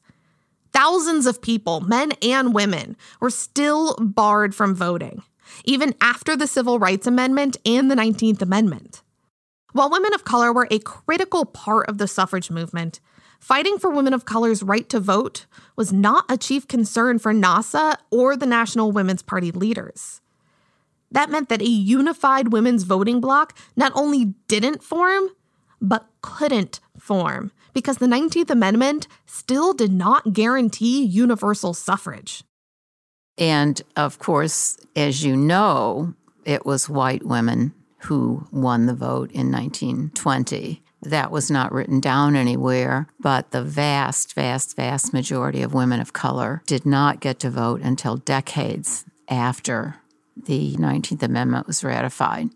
thousands 0.76 1.24
of 1.24 1.40
people, 1.40 1.80
men 1.80 2.12
and 2.20 2.52
women, 2.52 2.98
were 3.18 3.30
still 3.30 3.94
barred 3.96 4.54
from 4.54 4.74
voting, 4.74 5.22
even 5.64 5.94
after 6.02 6.36
the 6.36 6.46
Civil 6.46 6.78
Rights 6.78 7.06
Amendment 7.06 7.56
and 7.64 7.90
the 7.90 7.94
19th 7.94 8.42
Amendment. 8.42 9.00
While 9.72 9.88
women 9.88 10.12
of 10.12 10.24
color 10.24 10.52
were 10.52 10.68
a 10.70 10.78
critical 10.78 11.46
part 11.46 11.88
of 11.88 11.96
the 11.96 12.06
suffrage 12.06 12.50
movement, 12.50 13.00
fighting 13.38 13.78
for 13.78 13.90
women 13.90 14.12
of 14.12 14.24
color's 14.24 14.62
right 14.62 14.88
to 14.88 15.00
vote 15.00 15.46
was 15.76 15.92
not 15.92 16.24
a 16.28 16.36
chief 16.36 16.66
concern 16.66 17.18
for 17.18 17.32
NAWSA 17.32 17.96
or 18.10 18.36
the 18.36 18.46
National 18.46 18.92
Women's 18.92 19.22
Party 19.22 19.50
leaders. 19.50 20.20
That 21.10 21.30
meant 21.30 21.48
that 21.48 21.62
a 21.62 21.68
unified 21.68 22.52
women's 22.52 22.82
voting 22.82 23.20
bloc 23.20 23.56
not 23.76 23.92
only 23.94 24.34
didn't 24.48 24.82
form, 24.82 25.28
but 25.80 26.06
couldn't 26.22 26.80
form 26.98 27.52
because 27.72 27.98
the 27.98 28.06
19th 28.06 28.50
Amendment 28.50 29.06
still 29.26 29.72
did 29.72 29.92
not 29.92 30.32
guarantee 30.32 31.04
universal 31.04 31.74
suffrage. 31.74 32.42
And 33.38 33.80
of 33.96 34.18
course, 34.18 34.78
as 34.96 35.24
you 35.24 35.36
know, 35.36 36.14
it 36.44 36.64
was 36.64 36.88
white 36.88 37.24
women 37.24 37.74
who 38.00 38.46
won 38.50 38.86
the 38.86 38.94
vote 38.94 39.30
in 39.32 39.52
1920. 39.52 40.82
That 41.02 41.30
was 41.30 41.50
not 41.50 41.72
written 41.72 42.00
down 42.00 42.36
anywhere, 42.36 43.06
but 43.20 43.50
the 43.50 43.62
vast, 43.62 44.34
vast, 44.34 44.76
vast 44.76 45.12
majority 45.12 45.62
of 45.62 45.74
women 45.74 46.00
of 46.00 46.12
color 46.12 46.62
did 46.66 46.86
not 46.86 47.20
get 47.20 47.38
to 47.40 47.50
vote 47.50 47.80
until 47.82 48.16
decades 48.16 49.04
after 49.28 49.96
the 50.36 50.74
19th 50.76 51.22
Amendment 51.22 51.66
was 51.66 51.84
ratified. 51.84 52.50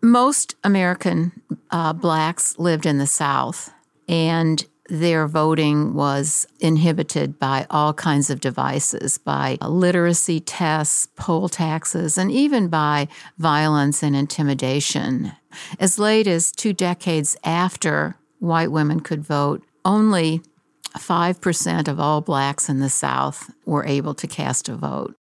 Most 0.00 0.56
American 0.64 1.32
uh, 1.70 1.92
blacks 1.92 2.58
lived 2.58 2.86
in 2.86 2.98
the 2.98 3.06
South, 3.06 3.72
and 4.08 4.64
their 4.88 5.26
voting 5.26 5.94
was 5.94 6.46
inhibited 6.60 7.38
by 7.38 7.66
all 7.70 7.94
kinds 7.94 8.30
of 8.30 8.40
devices, 8.40 9.16
by 9.18 9.56
literacy 9.60 10.40
tests, 10.40 11.06
poll 11.16 11.48
taxes, 11.48 12.18
and 12.18 12.30
even 12.32 12.68
by 12.68 13.08
violence 13.38 14.02
and 14.02 14.16
intimidation. 14.16 15.32
As 15.78 15.98
late 15.98 16.26
as 16.26 16.50
two 16.50 16.72
decades 16.72 17.36
after 17.44 18.16
white 18.38 18.72
women 18.72 19.00
could 19.00 19.22
vote, 19.22 19.62
only 19.84 20.42
5% 20.98 21.88
of 21.88 22.00
all 22.00 22.20
blacks 22.20 22.68
in 22.68 22.80
the 22.80 22.90
South 22.90 23.50
were 23.64 23.86
able 23.86 24.14
to 24.14 24.26
cast 24.26 24.68
a 24.68 24.76
vote. 24.76 25.14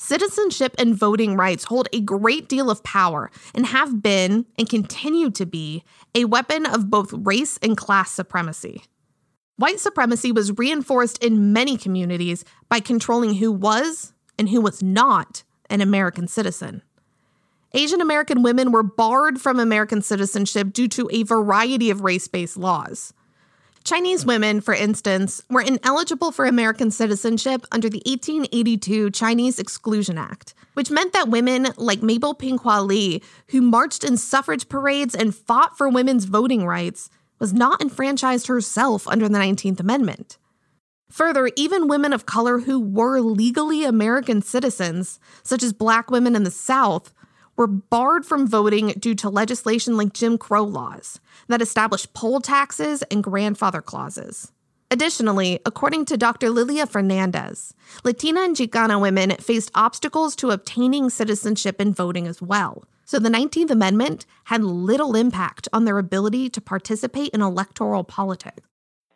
Citizenship 0.00 0.76
and 0.78 0.94
voting 0.94 1.36
rights 1.36 1.64
hold 1.64 1.88
a 1.92 2.00
great 2.00 2.48
deal 2.48 2.70
of 2.70 2.84
power 2.84 3.32
and 3.52 3.66
have 3.66 4.00
been, 4.00 4.46
and 4.56 4.68
continue 4.68 5.28
to 5.30 5.44
be, 5.44 5.82
a 6.14 6.24
weapon 6.24 6.64
of 6.66 6.88
both 6.88 7.12
race 7.12 7.58
and 7.62 7.76
class 7.76 8.12
supremacy. 8.12 8.84
White 9.58 9.80
supremacy 9.80 10.30
was 10.30 10.56
reinforced 10.56 11.22
in 11.22 11.52
many 11.52 11.76
communities 11.76 12.44
by 12.68 12.78
controlling 12.78 13.34
who 13.34 13.50
was 13.50 14.12
and 14.38 14.48
who 14.48 14.60
was 14.60 14.84
not 14.84 15.42
an 15.68 15.80
American 15.80 16.28
citizen. 16.28 16.80
Asian 17.74 18.00
American 18.00 18.44
women 18.44 18.70
were 18.70 18.84
barred 18.84 19.40
from 19.40 19.58
American 19.58 20.00
citizenship 20.00 20.72
due 20.72 20.86
to 20.86 21.08
a 21.12 21.24
variety 21.24 21.90
of 21.90 22.02
race 22.02 22.28
based 22.28 22.56
laws. 22.56 23.12
Chinese 23.82 24.24
women, 24.24 24.60
for 24.60 24.74
instance, 24.74 25.42
were 25.50 25.60
ineligible 25.60 26.30
for 26.30 26.44
American 26.44 26.92
citizenship 26.92 27.66
under 27.72 27.88
the 27.88 28.02
1882 28.06 29.10
Chinese 29.10 29.58
Exclusion 29.58 30.18
Act, 30.18 30.54
which 30.74 30.90
meant 30.90 31.12
that 31.14 31.30
women 31.30 31.68
like 31.76 32.00
Mabel 32.00 32.34
Ping-Hua 32.34 32.80
Lee, 32.82 33.22
who 33.48 33.60
marched 33.60 34.04
in 34.04 34.16
suffrage 34.18 34.68
parades 34.68 35.16
and 35.16 35.34
fought 35.34 35.76
for 35.76 35.88
women's 35.88 36.26
voting 36.26 36.64
rights, 36.64 37.10
was 37.38 37.52
not 37.52 37.80
enfranchised 37.80 38.46
herself 38.46 39.06
under 39.08 39.28
the 39.28 39.38
19th 39.38 39.80
Amendment. 39.80 40.38
Further, 41.10 41.50
even 41.56 41.88
women 41.88 42.12
of 42.12 42.26
color 42.26 42.60
who 42.60 42.78
were 42.78 43.20
legally 43.20 43.84
American 43.84 44.42
citizens, 44.42 45.18
such 45.42 45.62
as 45.62 45.72
black 45.72 46.10
women 46.10 46.36
in 46.36 46.44
the 46.44 46.50
South, 46.50 47.14
were 47.56 47.66
barred 47.66 48.24
from 48.24 48.46
voting 48.46 48.88
due 48.98 49.14
to 49.16 49.28
legislation 49.28 49.96
like 49.96 50.12
Jim 50.12 50.38
Crow 50.38 50.62
laws 50.62 51.18
that 51.48 51.62
established 51.62 52.12
poll 52.12 52.40
taxes 52.40 53.02
and 53.10 53.24
grandfather 53.24 53.82
clauses. 53.82 54.52
Additionally, 54.90 55.60
according 55.66 56.04
to 56.06 56.16
Dr. 56.16 56.48
Lilia 56.50 56.86
Fernandez, 56.86 57.74
Latina 58.04 58.40
and 58.40 58.56
Chicana 58.56 59.00
women 59.00 59.32
faced 59.36 59.70
obstacles 59.74 60.34
to 60.36 60.50
obtaining 60.50 61.10
citizenship 61.10 61.76
and 61.78 61.94
voting 61.94 62.26
as 62.26 62.40
well. 62.40 62.84
So 63.08 63.18
the 63.18 63.30
19th 63.30 63.70
Amendment 63.70 64.26
had 64.44 64.62
little 64.62 65.16
impact 65.16 65.66
on 65.72 65.86
their 65.86 65.96
ability 65.96 66.50
to 66.50 66.60
participate 66.60 67.30
in 67.30 67.40
electoral 67.40 68.04
politics. 68.04 68.60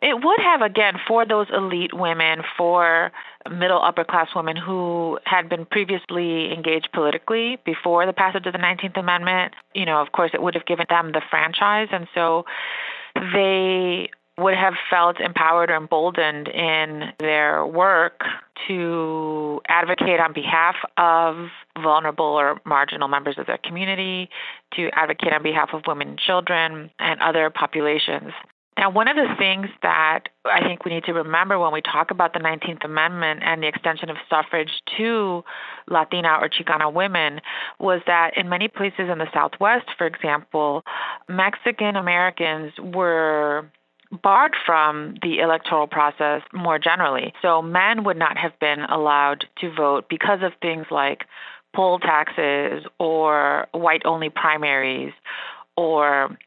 It 0.01 0.15
would 0.15 0.39
have, 0.39 0.63
again, 0.63 0.95
for 1.07 1.27
those 1.27 1.45
elite 1.53 1.93
women, 1.93 2.41
for 2.57 3.11
middle 3.51 3.83
upper 3.83 4.03
class 4.03 4.29
women 4.35 4.57
who 4.57 5.19
had 5.25 5.47
been 5.47 5.67
previously 5.67 6.51
engaged 6.51 6.89
politically 6.91 7.59
before 7.67 8.07
the 8.07 8.13
passage 8.13 8.47
of 8.47 8.53
the 8.53 8.57
19th 8.57 8.99
Amendment. 8.99 9.53
You 9.75 9.85
know, 9.85 10.01
of 10.01 10.11
course, 10.11 10.31
it 10.33 10.41
would 10.41 10.55
have 10.55 10.65
given 10.65 10.87
them 10.89 11.11
the 11.11 11.21
franchise. 11.29 11.89
And 11.91 12.07
so 12.15 12.45
they 13.15 14.09
would 14.37 14.55
have 14.55 14.73
felt 14.89 15.19
empowered 15.19 15.69
or 15.69 15.75
emboldened 15.75 16.47
in 16.47 17.11
their 17.19 17.65
work 17.65 18.21
to 18.67 19.61
advocate 19.67 20.19
on 20.19 20.33
behalf 20.33 20.75
of 20.97 21.47
vulnerable 21.81 22.25
or 22.25 22.59
marginal 22.65 23.07
members 23.07 23.35
of 23.37 23.45
their 23.45 23.59
community, 23.63 24.29
to 24.75 24.89
advocate 24.93 25.33
on 25.33 25.43
behalf 25.43 25.69
of 25.73 25.83
women 25.87 26.09
and 26.09 26.19
children 26.19 26.89
and 26.99 27.21
other 27.21 27.51
populations. 27.51 28.31
Now, 28.75 28.89
one 28.89 29.07
of 29.07 29.15
the 29.15 29.35
things 29.37 29.67
that 29.83 30.29
I 30.45 30.61
think 30.61 30.83
we 30.83 30.91
need 30.91 31.03
to 31.03 31.13
remember 31.13 31.59
when 31.59 31.71
we 31.71 31.81
talk 31.81 32.09
about 32.09 32.33
the 32.33 32.39
19th 32.39 32.83
Amendment 32.83 33.41
and 33.43 33.61
the 33.61 33.67
extension 33.67 34.09
of 34.09 34.17
suffrage 34.29 34.71
to 34.97 35.43
Latina 35.87 36.39
or 36.41 36.49
Chicana 36.49 36.91
women 36.91 37.39
was 37.79 38.01
that 38.07 38.31
in 38.35 38.49
many 38.49 38.67
places 38.67 39.09
in 39.11 39.19
the 39.19 39.27
Southwest, 39.31 39.85
for 39.95 40.07
example, 40.07 40.83
Mexican 41.29 41.95
Americans 41.95 42.73
were 42.81 43.69
barred 44.21 44.55
from 44.65 45.15
the 45.21 45.39
electoral 45.39 45.87
process 45.87 46.41
more 46.53 46.77
generally. 46.77 47.33
So 47.41 47.61
men 47.61 48.03
would 48.03 48.17
not 48.17 48.37
have 48.37 48.57
been 48.59 48.81
allowed 48.81 49.45
to 49.61 49.73
vote 49.73 50.05
because 50.09 50.39
of 50.43 50.53
things 50.61 50.85
like 50.91 51.25
poll 51.75 51.99
taxes 51.99 52.85
or 52.99 53.67
white 53.71 54.03
only 54.05 54.29
primaries 54.29 55.13
or 55.75 56.37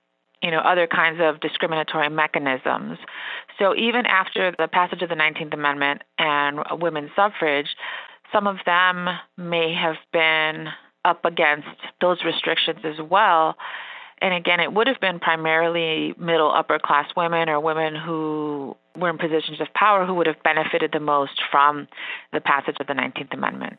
you 0.42 0.50
know, 0.50 0.58
other 0.58 0.87
kinds 0.87 1.18
of 1.20 1.40
discriminatory 1.40 2.08
mechanisms. 2.08 2.99
So 3.58 3.75
even 3.75 4.06
after 4.06 4.54
the 4.56 4.68
passage 4.68 5.02
of 5.02 5.08
the 5.08 5.14
19th 5.14 5.54
Amendment 5.54 6.02
and 6.18 6.61
women's 6.73 7.11
suffrage, 7.16 7.68
some 8.32 8.46
of 8.46 8.58
them 8.66 9.08
may 9.37 9.75
have 9.75 9.96
been 10.12 10.68
up 11.04 11.25
against 11.25 11.68
those 12.00 12.18
restrictions 12.25 12.80
as 12.85 13.00
well. 13.00 13.56
And 14.20 14.32
again, 14.32 14.61
it 14.61 14.73
would 14.73 14.87
have 14.87 15.00
been 15.00 15.20
primarily 15.20 16.14
middle 16.18 16.50
upper 16.50 16.78
class 16.78 17.06
women 17.16 17.49
or 17.49 17.61
women 17.61 17.94
who 17.94 18.76
were 18.96 19.11
in 19.11 19.18
positions 19.18 19.61
of 19.61 19.73
power 19.75 20.06
who 20.06 20.14
would 20.14 20.26
have 20.26 20.42
benefited 20.42 20.90
the 20.92 21.00
most 21.00 21.42
from 21.50 21.87
the 22.32 22.40
passage 22.40 22.76
of 22.80 22.87
the 22.87 22.94
19th 22.94 23.35
Amendment. 23.35 23.78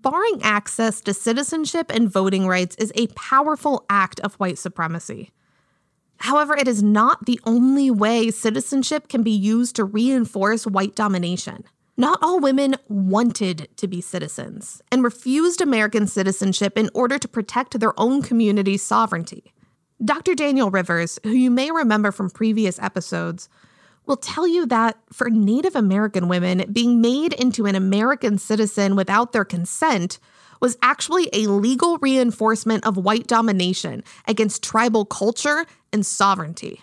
Barring 0.00 0.40
access 0.42 1.00
to 1.02 1.14
citizenship 1.14 1.90
and 1.94 2.10
voting 2.10 2.46
rights 2.46 2.76
is 2.76 2.92
a 2.94 3.08
powerful 3.08 3.84
act 3.88 4.20
of 4.20 4.34
white 4.34 4.58
supremacy. 4.58 5.30
However, 6.18 6.56
it 6.56 6.66
is 6.66 6.82
not 6.82 7.26
the 7.26 7.40
only 7.44 7.90
way 7.90 8.30
citizenship 8.30 9.08
can 9.08 9.22
be 9.22 9.30
used 9.30 9.76
to 9.76 9.84
reinforce 9.84 10.66
white 10.66 10.96
domination. 10.96 11.64
Not 11.96 12.18
all 12.22 12.38
women 12.38 12.76
wanted 12.88 13.68
to 13.76 13.88
be 13.88 14.00
citizens 14.00 14.82
and 14.92 15.02
refused 15.02 15.60
American 15.60 16.06
citizenship 16.06 16.78
in 16.78 16.90
order 16.94 17.18
to 17.18 17.28
protect 17.28 17.78
their 17.78 17.98
own 17.98 18.22
community's 18.22 18.82
sovereignty. 18.82 19.52
Dr. 20.04 20.36
Daniel 20.36 20.70
Rivers, 20.70 21.18
who 21.24 21.30
you 21.30 21.50
may 21.50 21.72
remember 21.72 22.12
from 22.12 22.30
previous 22.30 22.78
episodes, 22.78 23.48
will 24.06 24.16
tell 24.16 24.46
you 24.46 24.64
that 24.66 24.96
for 25.12 25.28
Native 25.28 25.74
American 25.74 26.28
women, 26.28 26.64
being 26.72 27.00
made 27.00 27.32
into 27.32 27.66
an 27.66 27.74
American 27.74 28.38
citizen 28.38 28.94
without 28.94 29.32
their 29.32 29.44
consent 29.44 30.20
was 30.60 30.78
actually 30.82 31.28
a 31.32 31.46
legal 31.48 31.98
reinforcement 31.98 32.86
of 32.86 32.96
white 32.96 33.26
domination 33.26 34.02
against 34.26 34.62
tribal 34.62 35.04
culture 35.04 35.66
and 35.92 36.06
sovereignty. 36.06 36.80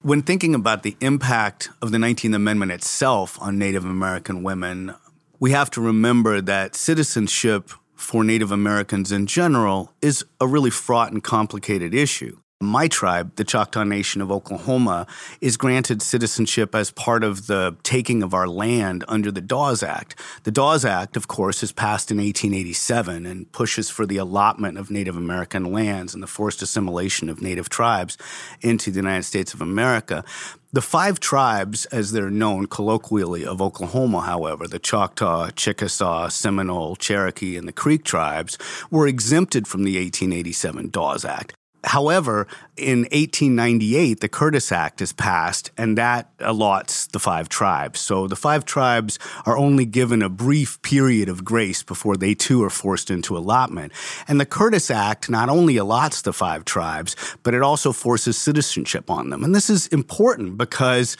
When 0.00 0.22
thinking 0.22 0.54
about 0.54 0.84
the 0.84 0.96
impact 1.00 1.70
of 1.82 1.90
the 1.90 1.98
19th 1.98 2.34
Amendment 2.34 2.72
itself 2.72 3.40
on 3.42 3.58
Native 3.58 3.84
American 3.84 4.42
women, 4.42 4.94
we 5.38 5.50
have 5.50 5.70
to 5.72 5.80
remember 5.80 6.40
that 6.40 6.74
citizenship 6.74 7.70
for 7.98 8.22
Native 8.22 8.52
Americans 8.52 9.10
in 9.12 9.26
general 9.26 9.92
is 10.00 10.24
a 10.40 10.46
really 10.46 10.70
fraught 10.70 11.12
and 11.12 11.22
complicated 11.22 11.92
issue. 11.92 12.38
My 12.60 12.88
tribe, 12.88 13.36
the 13.36 13.44
Choctaw 13.44 13.84
Nation 13.84 14.20
of 14.20 14.32
Oklahoma, 14.32 15.06
is 15.40 15.56
granted 15.56 16.02
citizenship 16.02 16.74
as 16.74 16.90
part 16.90 17.22
of 17.22 17.46
the 17.46 17.76
taking 17.84 18.22
of 18.22 18.34
our 18.34 18.48
land 18.48 19.04
under 19.06 19.30
the 19.30 19.40
Dawes 19.40 19.84
Act. 19.84 20.18
The 20.42 20.50
Dawes 20.50 20.84
Act, 20.84 21.16
of 21.16 21.28
course, 21.28 21.62
is 21.62 21.70
passed 21.70 22.10
in 22.10 22.16
1887 22.16 23.26
and 23.26 23.50
pushes 23.52 23.90
for 23.90 24.06
the 24.06 24.16
allotment 24.16 24.76
of 24.76 24.90
Native 24.90 25.16
American 25.16 25.72
lands 25.72 26.14
and 26.14 26.22
the 26.22 26.26
forced 26.26 26.60
assimilation 26.60 27.28
of 27.28 27.40
Native 27.40 27.68
tribes 27.68 28.18
into 28.60 28.90
the 28.90 28.98
United 28.98 29.24
States 29.24 29.54
of 29.54 29.60
America. 29.60 30.24
The 30.70 30.82
five 30.82 31.18
tribes, 31.18 31.86
as 31.86 32.12
they're 32.12 32.28
known 32.28 32.66
colloquially 32.66 33.42
of 33.42 33.62
Oklahoma, 33.62 34.20
however, 34.20 34.68
the 34.68 34.78
Choctaw, 34.78 35.48
Chickasaw, 35.48 36.28
Seminole, 36.28 36.94
Cherokee, 36.94 37.56
and 37.56 37.66
the 37.66 37.72
Creek 37.72 38.04
tribes, 38.04 38.58
were 38.90 39.06
exempted 39.06 39.66
from 39.66 39.84
the 39.84 39.96
1887 39.96 40.90
Dawes 40.90 41.24
Act. 41.24 41.54
However, 41.88 42.46
in 42.76 43.00
1898, 43.00 44.20
the 44.20 44.28
Curtis 44.28 44.70
Act 44.70 45.00
is 45.00 45.12
passed, 45.12 45.70
and 45.78 45.96
that 45.96 46.30
allots 46.38 47.10
the 47.10 47.18
five 47.18 47.48
tribes. 47.48 47.98
So 47.98 48.26
the 48.26 48.36
five 48.36 48.66
tribes 48.66 49.18
are 49.46 49.56
only 49.56 49.86
given 49.86 50.20
a 50.20 50.28
brief 50.28 50.80
period 50.82 51.30
of 51.30 51.44
grace 51.44 51.82
before 51.82 52.16
they 52.16 52.34
too 52.34 52.62
are 52.62 52.70
forced 52.70 53.10
into 53.10 53.36
allotment. 53.36 53.92
And 54.28 54.38
the 54.38 54.46
Curtis 54.46 54.90
Act 54.90 55.30
not 55.30 55.48
only 55.48 55.76
allots 55.76 56.22
the 56.22 56.34
five 56.34 56.66
tribes, 56.66 57.16
but 57.42 57.54
it 57.54 57.62
also 57.62 57.92
forces 57.92 58.36
citizenship 58.36 59.10
on 59.10 59.30
them. 59.30 59.42
And 59.42 59.54
this 59.54 59.70
is 59.70 59.86
important 59.86 60.58
because 60.58 61.16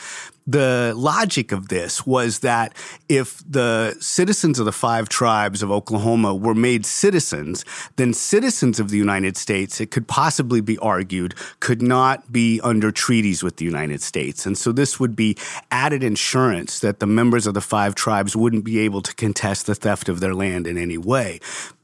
the 0.48 0.94
logic 0.96 1.52
of 1.52 1.68
this 1.68 2.06
was 2.06 2.38
that 2.38 2.74
if 3.06 3.42
the 3.46 3.94
citizens 4.00 4.58
of 4.58 4.64
the 4.64 4.72
five 4.72 5.10
tribes 5.10 5.62
of 5.62 5.70
Oklahoma 5.70 6.34
were 6.34 6.54
made 6.54 6.86
citizens, 6.86 7.66
then 7.96 8.14
citizens 8.14 8.80
of 8.80 8.88
the 8.88 8.96
United 8.96 9.36
States, 9.36 9.78
it 9.78 9.90
could 9.90 10.08
possibly 10.08 10.62
be 10.62 10.78
argued, 10.78 11.34
could 11.60 11.82
not 11.82 12.32
be 12.32 12.62
under 12.64 12.90
treaties 12.90 13.42
with 13.42 13.56
the 13.56 13.66
United 13.66 14.00
States. 14.00 14.46
And 14.46 14.56
so 14.56 14.72
this 14.72 14.98
would 14.98 15.14
be 15.14 15.36
added 15.70 16.02
insurance 16.02 16.78
that 16.78 16.98
the 16.98 17.06
members 17.06 17.46
of 17.46 17.52
the 17.52 17.60
five 17.60 17.94
tribes 17.94 18.34
wouldn't 18.34 18.64
be 18.64 18.78
able 18.78 19.02
to 19.02 19.14
contest 19.16 19.66
the 19.66 19.74
theft 19.74 20.08
of 20.08 20.20
their 20.20 20.34
land 20.34 20.66
in 20.66 20.78
any 20.78 20.96
way 20.96 21.40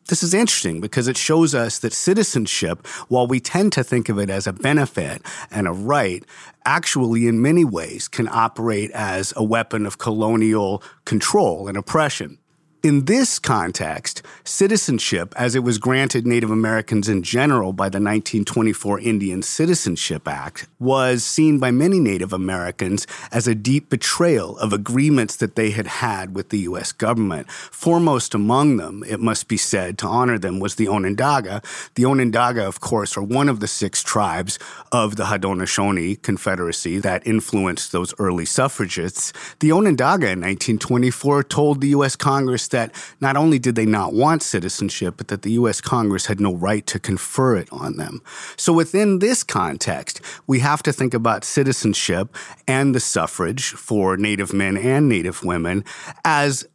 this 0.08 0.22
is 0.22 0.34
interesting 0.34 0.80
because 0.80 1.08
it 1.08 1.16
shows 1.16 1.54
us 1.54 1.78
that 1.78 1.92
citizenship, 1.92 2.86
while 3.08 3.26
we 3.26 3.40
tend 3.40 3.72
to 3.72 3.84
think 3.84 4.08
of 4.08 4.18
it 4.18 4.28
as 4.28 4.46
a 4.46 4.52
benefit 4.52 5.22
and 5.50 5.66
a 5.66 5.72
right, 5.72 6.24
actually 6.64 7.26
in 7.26 7.40
many 7.40 7.64
ways 7.64 8.08
can 8.08 8.28
operate 8.28 8.90
as 8.90 9.32
a 9.36 9.44
weapon 9.44 9.86
of 9.86 9.98
colonial 9.98 10.82
control 11.04 11.68
and 11.68 11.76
oppression. 11.76 12.38
In 12.84 13.06
this 13.06 13.38
context, 13.38 14.20
citizenship, 14.44 15.32
as 15.38 15.54
it 15.54 15.64
was 15.64 15.78
granted 15.78 16.26
Native 16.26 16.50
Americans 16.50 17.08
in 17.08 17.22
general 17.22 17.72
by 17.72 17.86
the 17.86 17.96
1924 17.96 19.00
Indian 19.00 19.40
Citizenship 19.40 20.28
Act, 20.28 20.68
was 20.78 21.24
seen 21.24 21.58
by 21.58 21.70
many 21.70 21.98
Native 21.98 22.30
Americans 22.30 23.06
as 23.32 23.48
a 23.48 23.54
deep 23.54 23.88
betrayal 23.88 24.58
of 24.58 24.74
agreements 24.74 25.36
that 25.36 25.56
they 25.56 25.70
had 25.70 25.86
had 25.86 26.34
with 26.34 26.50
the 26.50 26.58
U.S. 26.58 26.92
government. 26.92 27.50
Foremost 27.50 28.34
among 28.34 28.76
them, 28.76 29.02
it 29.08 29.18
must 29.18 29.48
be 29.48 29.56
said, 29.56 29.96
to 29.96 30.06
honor 30.06 30.38
them, 30.38 30.60
was 30.60 30.74
the 30.74 30.86
Onondaga. 30.86 31.62
The 31.94 32.04
Onondaga, 32.04 32.68
of 32.68 32.80
course, 32.80 33.16
are 33.16 33.22
one 33.22 33.48
of 33.48 33.60
the 33.60 33.66
six 33.66 34.02
tribes 34.02 34.58
of 34.92 35.16
the 35.16 35.24
Haudenosaunee 35.24 36.20
Confederacy 36.20 36.98
that 36.98 37.26
influenced 37.26 37.92
those 37.92 38.12
early 38.18 38.44
suffragists. 38.44 39.32
The 39.60 39.72
Onondaga 39.72 40.26
in 40.26 40.40
1924 40.42 41.44
told 41.44 41.80
the 41.80 41.88
U.S. 41.88 42.14
Congress 42.14 42.73
that 42.74 42.94
not 43.20 43.36
only 43.36 43.58
did 43.58 43.76
they 43.76 43.86
not 43.86 44.12
want 44.12 44.42
citizenship, 44.42 45.14
but 45.16 45.28
that 45.28 45.42
the 45.42 45.52
U.S. 45.52 45.80
Congress 45.80 46.26
had 46.26 46.40
no 46.40 46.54
right 46.54 46.84
to 46.88 46.98
confer 46.98 47.56
it 47.56 47.68
on 47.72 47.96
them. 47.96 48.20
So 48.56 48.72
within 48.72 49.20
this 49.20 49.44
context, 49.44 50.20
we 50.46 50.58
have 50.58 50.82
to 50.82 50.92
think 50.92 51.14
about 51.14 51.44
citizenship 51.44 52.34
and 52.66 52.94
the 52.94 53.00
suffrage 53.00 53.70
for 53.70 54.16
Native 54.16 54.52
men 54.52 54.76
and 54.76 55.08
Native 55.08 55.44
women 55.44 55.84
as 56.24 56.66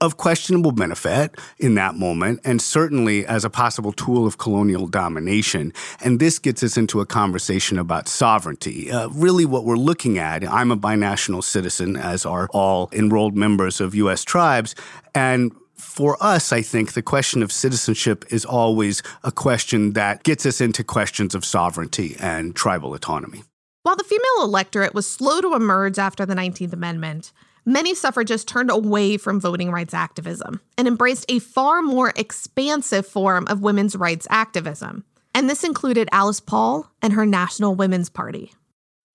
of 0.00 0.16
questionable 0.16 0.72
benefit 0.72 1.38
in 1.58 1.74
that 1.74 1.94
moment, 1.94 2.40
and 2.44 2.60
certainly 2.60 3.26
as 3.26 3.44
a 3.44 3.50
possible 3.50 3.92
tool 3.92 4.26
of 4.26 4.38
colonial 4.38 4.86
domination. 4.86 5.72
And 6.02 6.18
this 6.18 6.38
gets 6.38 6.62
us 6.62 6.76
into 6.76 7.00
a 7.00 7.06
conversation 7.06 7.78
about 7.78 8.08
sovereignty. 8.08 8.90
Uh, 8.90 9.08
really, 9.10 9.44
what 9.44 9.64
we're 9.64 9.76
looking 9.76 10.18
at, 10.18 10.42
I'm 10.48 10.70
a 10.70 10.76
binational 10.76 11.44
citizen, 11.44 11.96
as 11.96 12.24
are 12.24 12.48
all 12.52 12.88
enrolled 12.92 13.36
members 13.36 13.80
of 13.80 13.94
U.S. 13.94 14.24
tribes. 14.24 14.74
And 15.14 15.52
for 15.76 16.16
us, 16.22 16.52
I 16.52 16.62
think 16.62 16.92
the 16.92 17.02
question 17.02 17.42
of 17.42 17.52
citizenship 17.52 18.24
is 18.30 18.44
always 18.44 19.02
a 19.24 19.32
question 19.32 19.92
that 19.94 20.22
gets 20.22 20.46
us 20.46 20.60
into 20.60 20.84
questions 20.84 21.34
of 21.34 21.44
sovereignty 21.44 22.16
and 22.20 22.54
tribal 22.54 22.94
autonomy. 22.94 23.42
While 23.82 23.96
the 23.96 24.04
female 24.04 24.44
electorate 24.44 24.94
was 24.94 25.06
slow 25.06 25.40
to 25.40 25.54
emerge 25.54 25.98
after 25.98 26.26
the 26.26 26.34
19th 26.34 26.74
Amendment, 26.74 27.32
many 27.64 27.94
suffragists 27.94 28.44
turned 28.44 28.70
away 28.70 29.16
from 29.16 29.40
voting 29.40 29.70
rights 29.70 29.94
activism 29.94 30.60
and 30.76 30.88
embraced 30.88 31.26
a 31.28 31.38
far 31.38 31.82
more 31.82 32.12
expansive 32.16 33.06
form 33.06 33.46
of 33.48 33.62
women's 33.62 33.96
rights 33.96 34.26
activism. 34.30 35.04
And 35.34 35.48
this 35.48 35.64
included 35.64 36.08
Alice 36.12 36.40
Paul 36.40 36.90
and 37.02 37.12
her 37.12 37.26
National 37.26 37.74
Women's 37.74 38.10
Party. 38.10 38.52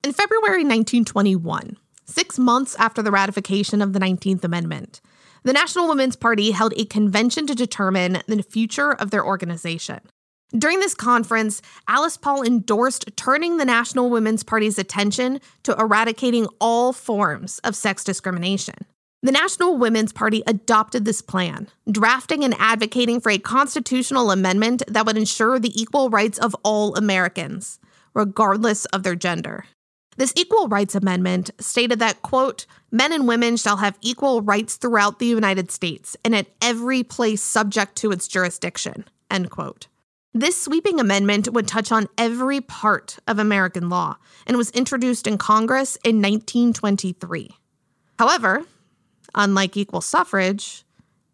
In 0.03 0.13
February 0.13 0.63
1921, 0.63 1.77
six 2.05 2.39
months 2.39 2.75
after 2.75 3.01
the 3.01 3.12
ratification 3.12 3.81
of 3.81 3.93
the 3.93 3.99
19th 3.99 4.43
Amendment, 4.43 5.01
the 5.43 5.53
National 5.53 5.88
Women's 5.88 6.15
Party 6.15 6.51
held 6.51 6.73
a 6.75 6.86
convention 6.86 7.45
to 7.47 7.55
determine 7.55 8.21
the 8.27 8.41
future 8.41 8.91
of 8.91 9.12
their 9.12 9.25
organization. 9.25 9.99
During 10.58 10.79
this 10.79 10.93
conference, 10.93 11.62
Alice 11.88 12.17
Paul 12.17 12.43
endorsed 12.43 13.10
turning 13.15 13.58
the 13.58 13.65
National 13.65 14.10
Women's 14.10 14.43
Party's 14.43 14.77
attention 14.77 15.41
to 15.63 15.75
eradicating 15.77 16.47
all 16.60 16.93
forms 16.93 17.60
of 17.60 17.75
sex 17.75 18.03
discrimination. 18.03 18.75
The 19.23 19.31
National 19.31 19.75
Women's 19.75 20.13
Party 20.13 20.43
adopted 20.45 21.03
this 21.03 21.21
plan, 21.21 21.67
drafting 21.89 22.43
and 22.43 22.53
advocating 22.60 23.19
for 23.19 23.31
a 23.31 23.39
constitutional 23.39 24.29
amendment 24.29 24.84
that 24.88 25.05
would 25.05 25.17
ensure 25.17 25.58
the 25.58 25.81
equal 25.81 26.12
rights 26.12 26.38
of 26.38 26.55
all 26.63 26.95
Americans, 26.95 27.79
regardless 28.13 28.86
of 28.86 29.01
their 29.01 29.15
gender. 29.15 29.65
This 30.17 30.34
equal 30.38 30.67
rights 30.67 30.93
amendment 30.93 31.49
stated 31.60 31.99
that, 31.99 32.21
quote, 32.21 32.67
men 32.91 33.12
and 33.12 33.27
women 33.27 33.58
shall 33.58 33.77
have 33.77 33.97
equal 33.99 34.41
rights 34.41 34.75
throughout 34.75 35.17
the 35.17 35.25
United 35.25 35.71
States 35.71 36.15
and 36.23 36.36
at 36.36 36.47
every 36.62 37.03
place 37.03 37.41
subject 37.41 37.95
to 37.97 38.12
its 38.12 38.27
jurisdiction, 38.27 39.05
end 39.31 39.49
quote. 39.49 39.88
This 40.38 40.62
sweeping 40.62 41.00
amendment 41.00 41.54
would 41.54 41.65
touch 41.65 41.93
on 41.93 42.10
every 42.17 42.60
part 42.60 43.17
of 43.26 43.39
American 43.39 43.88
law 43.88 44.17
and 44.45 44.58
was 44.58 44.69
introduced 44.71 45.28
in 45.28 45.38
Congress 45.38 45.95
in 46.04 46.17
1923. 46.17 47.52
However, 48.19 48.65
unlike 49.34 49.78
equal 49.78 50.02
suffrage, 50.02 50.84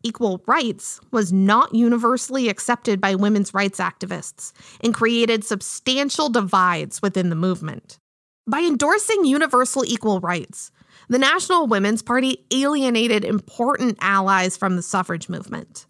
equal 0.03 0.43
rights 0.45 1.01
was 1.09 1.33
not 1.33 1.73
universally 1.73 2.47
accepted 2.47 3.01
by 3.01 3.15
women's 3.15 3.55
rights 3.55 3.79
activists 3.79 4.53
and 4.81 4.93
created 4.93 5.43
substantial 5.43 6.29
divides 6.29 7.01
within 7.01 7.31
the 7.31 7.35
movement. 7.35 7.97
By 8.45 8.59
endorsing 8.59 9.25
universal 9.25 9.83
equal 9.83 10.19
rights, 10.19 10.71
the 11.09 11.17
National 11.17 11.65
Women's 11.65 12.03
Party 12.03 12.45
alienated 12.51 13.25
important 13.25 13.97
allies 13.99 14.57
from 14.57 14.75
the 14.75 14.83
suffrage 14.83 15.27
movement. 15.27 15.87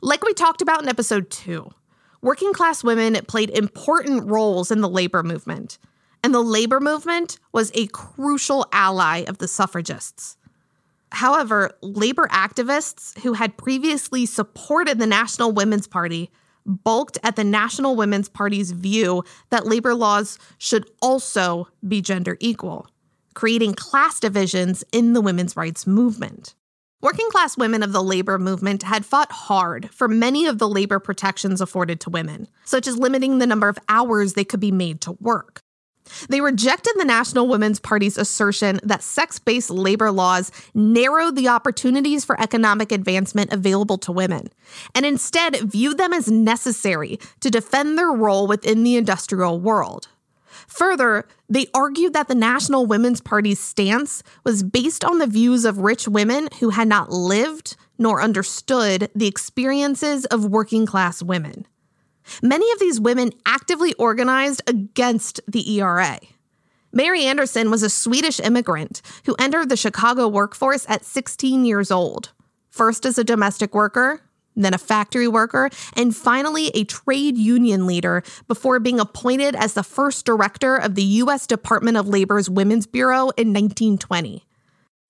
Like 0.00 0.24
we 0.24 0.32
talked 0.32 0.62
about 0.62 0.82
in 0.82 0.88
episode 0.88 1.28
2, 1.28 1.70
working 2.24 2.54
class 2.54 2.82
women 2.82 3.14
played 3.26 3.50
important 3.50 4.24
roles 4.24 4.70
in 4.70 4.80
the 4.80 4.88
labor 4.88 5.22
movement, 5.22 5.78
and 6.22 6.34
the 6.34 6.40
labor 6.40 6.80
movement 6.80 7.38
was 7.52 7.70
a 7.74 7.86
crucial 7.88 8.66
ally 8.72 9.18
of 9.28 9.36
the 9.38 9.46
suffragists. 9.46 10.38
However, 11.12 11.76
labor 11.82 12.26
activists 12.28 13.16
who 13.18 13.34
had 13.34 13.58
previously 13.58 14.24
supported 14.24 14.98
the 14.98 15.06
National 15.06 15.52
Women's 15.52 15.86
Party 15.86 16.30
balked 16.64 17.18
at 17.22 17.36
the 17.36 17.44
National 17.44 17.94
Women's 17.94 18.30
Party's 18.30 18.70
view 18.72 19.22
that 19.50 19.66
labor 19.66 19.94
laws 19.94 20.38
should 20.56 20.90
also 21.02 21.68
be 21.86 22.00
gender 22.00 22.38
equal, 22.40 22.88
creating 23.34 23.74
class 23.74 24.18
divisions 24.18 24.82
in 24.92 25.12
the 25.12 25.20
women's 25.20 25.58
rights 25.58 25.86
movement. 25.86 26.54
Working 27.04 27.28
class 27.28 27.58
women 27.58 27.82
of 27.82 27.92
the 27.92 28.02
labor 28.02 28.38
movement 28.38 28.82
had 28.82 29.04
fought 29.04 29.30
hard 29.30 29.90
for 29.90 30.08
many 30.08 30.46
of 30.46 30.56
the 30.56 30.66
labor 30.66 30.98
protections 30.98 31.60
afforded 31.60 32.00
to 32.00 32.08
women, 32.08 32.48
such 32.64 32.86
as 32.86 32.96
limiting 32.96 33.36
the 33.36 33.46
number 33.46 33.68
of 33.68 33.78
hours 33.90 34.32
they 34.32 34.42
could 34.42 34.58
be 34.58 34.72
made 34.72 35.02
to 35.02 35.12
work. 35.20 35.60
They 36.30 36.40
rejected 36.40 36.94
the 36.96 37.04
National 37.04 37.46
Women's 37.46 37.78
Party's 37.78 38.16
assertion 38.16 38.80
that 38.82 39.02
sex 39.02 39.38
based 39.38 39.68
labor 39.68 40.10
laws 40.10 40.50
narrowed 40.72 41.36
the 41.36 41.48
opportunities 41.48 42.24
for 42.24 42.40
economic 42.40 42.90
advancement 42.90 43.52
available 43.52 43.98
to 43.98 44.10
women, 44.10 44.48
and 44.94 45.04
instead 45.04 45.56
viewed 45.56 45.98
them 45.98 46.14
as 46.14 46.30
necessary 46.30 47.18
to 47.40 47.50
defend 47.50 47.98
their 47.98 48.12
role 48.12 48.46
within 48.46 48.82
the 48.82 48.96
industrial 48.96 49.60
world. 49.60 50.08
Further, 50.68 51.26
they 51.48 51.66
argued 51.74 52.12
that 52.12 52.28
the 52.28 52.34
National 52.34 52.86
Women's 52.86 53.20
Party's 53.20 53.60
stance 53.60 54.22
was 54.44 54.62
based 54.62 55.04
on 55.04 55.18
the 55.18 55.26
views 55.26 55.64
of 55.64 55.78
rich 55.78 56.08
women 56.08 56.48
who 56.60 56.70
had 56.70 56.88
not 56.88 57.10
lived 57.10 57.76
nor 57.98 58.20
understood 58.20 59.10
the 59.14 59.26
experiences 59.26 60.24
of 60.26 60.44
working 60.44 60.86
class 60.86 61.22
women. 61.22 61.66
Many 62.42 62.70
of 62.72 62.78
these 62.78 63.00
women 63.00 63.32
actively 63.46 63.94
organized 63.94 64.62
against 64.66 65.40
the 65.46 65.78
ERA. 65.78 66.18
Mary 66.92 67.24
Anderson 67.24 67.70
was 67.70 67.82
a 67.82 67.90
Swedish 67.90 68.40
immigrant 68.40 69.02
who 69.26 69.34
entered 69.38 69.68
the 69.68 69.76
Chicago 69.76 70.28
workforce 70.28 70.86
at 70.88 71.04
16 71.04 71.64
years 71.64 71.90
old, 71.90 72.30
first 72.70 73.04
as 73.04 73.18
a 73.18 73.24
domestic 73.24 73.74
worker, 73.74 74.22
then 74.56 74.74
a 74.74 74.78
factory 74.78 75.28
worker, 75.28 75.70
and 75.96 76.14
finally 76.14 76.68
a 76.68 76.84
trade 76.84 77.36
union 77.36 77.86
leader 77.86 78.22
before 78.48 78.80
being 78.80 79.00
appointed 79.00 79.54
as 79.54 79.74
the 79.74 79.82
first 79.82 80.24
director 80.24 80.76
of 80.76 80.94
the 80.94 81.02
U.S. 81.02 81.46
Department 81.46 81.96
of 81.96 82.08
Labor's 82.08 82.48
Women's 82.48 82.86
Bureau 82.86 83.30
in 83.36 83.52
1920. 83.52 84.44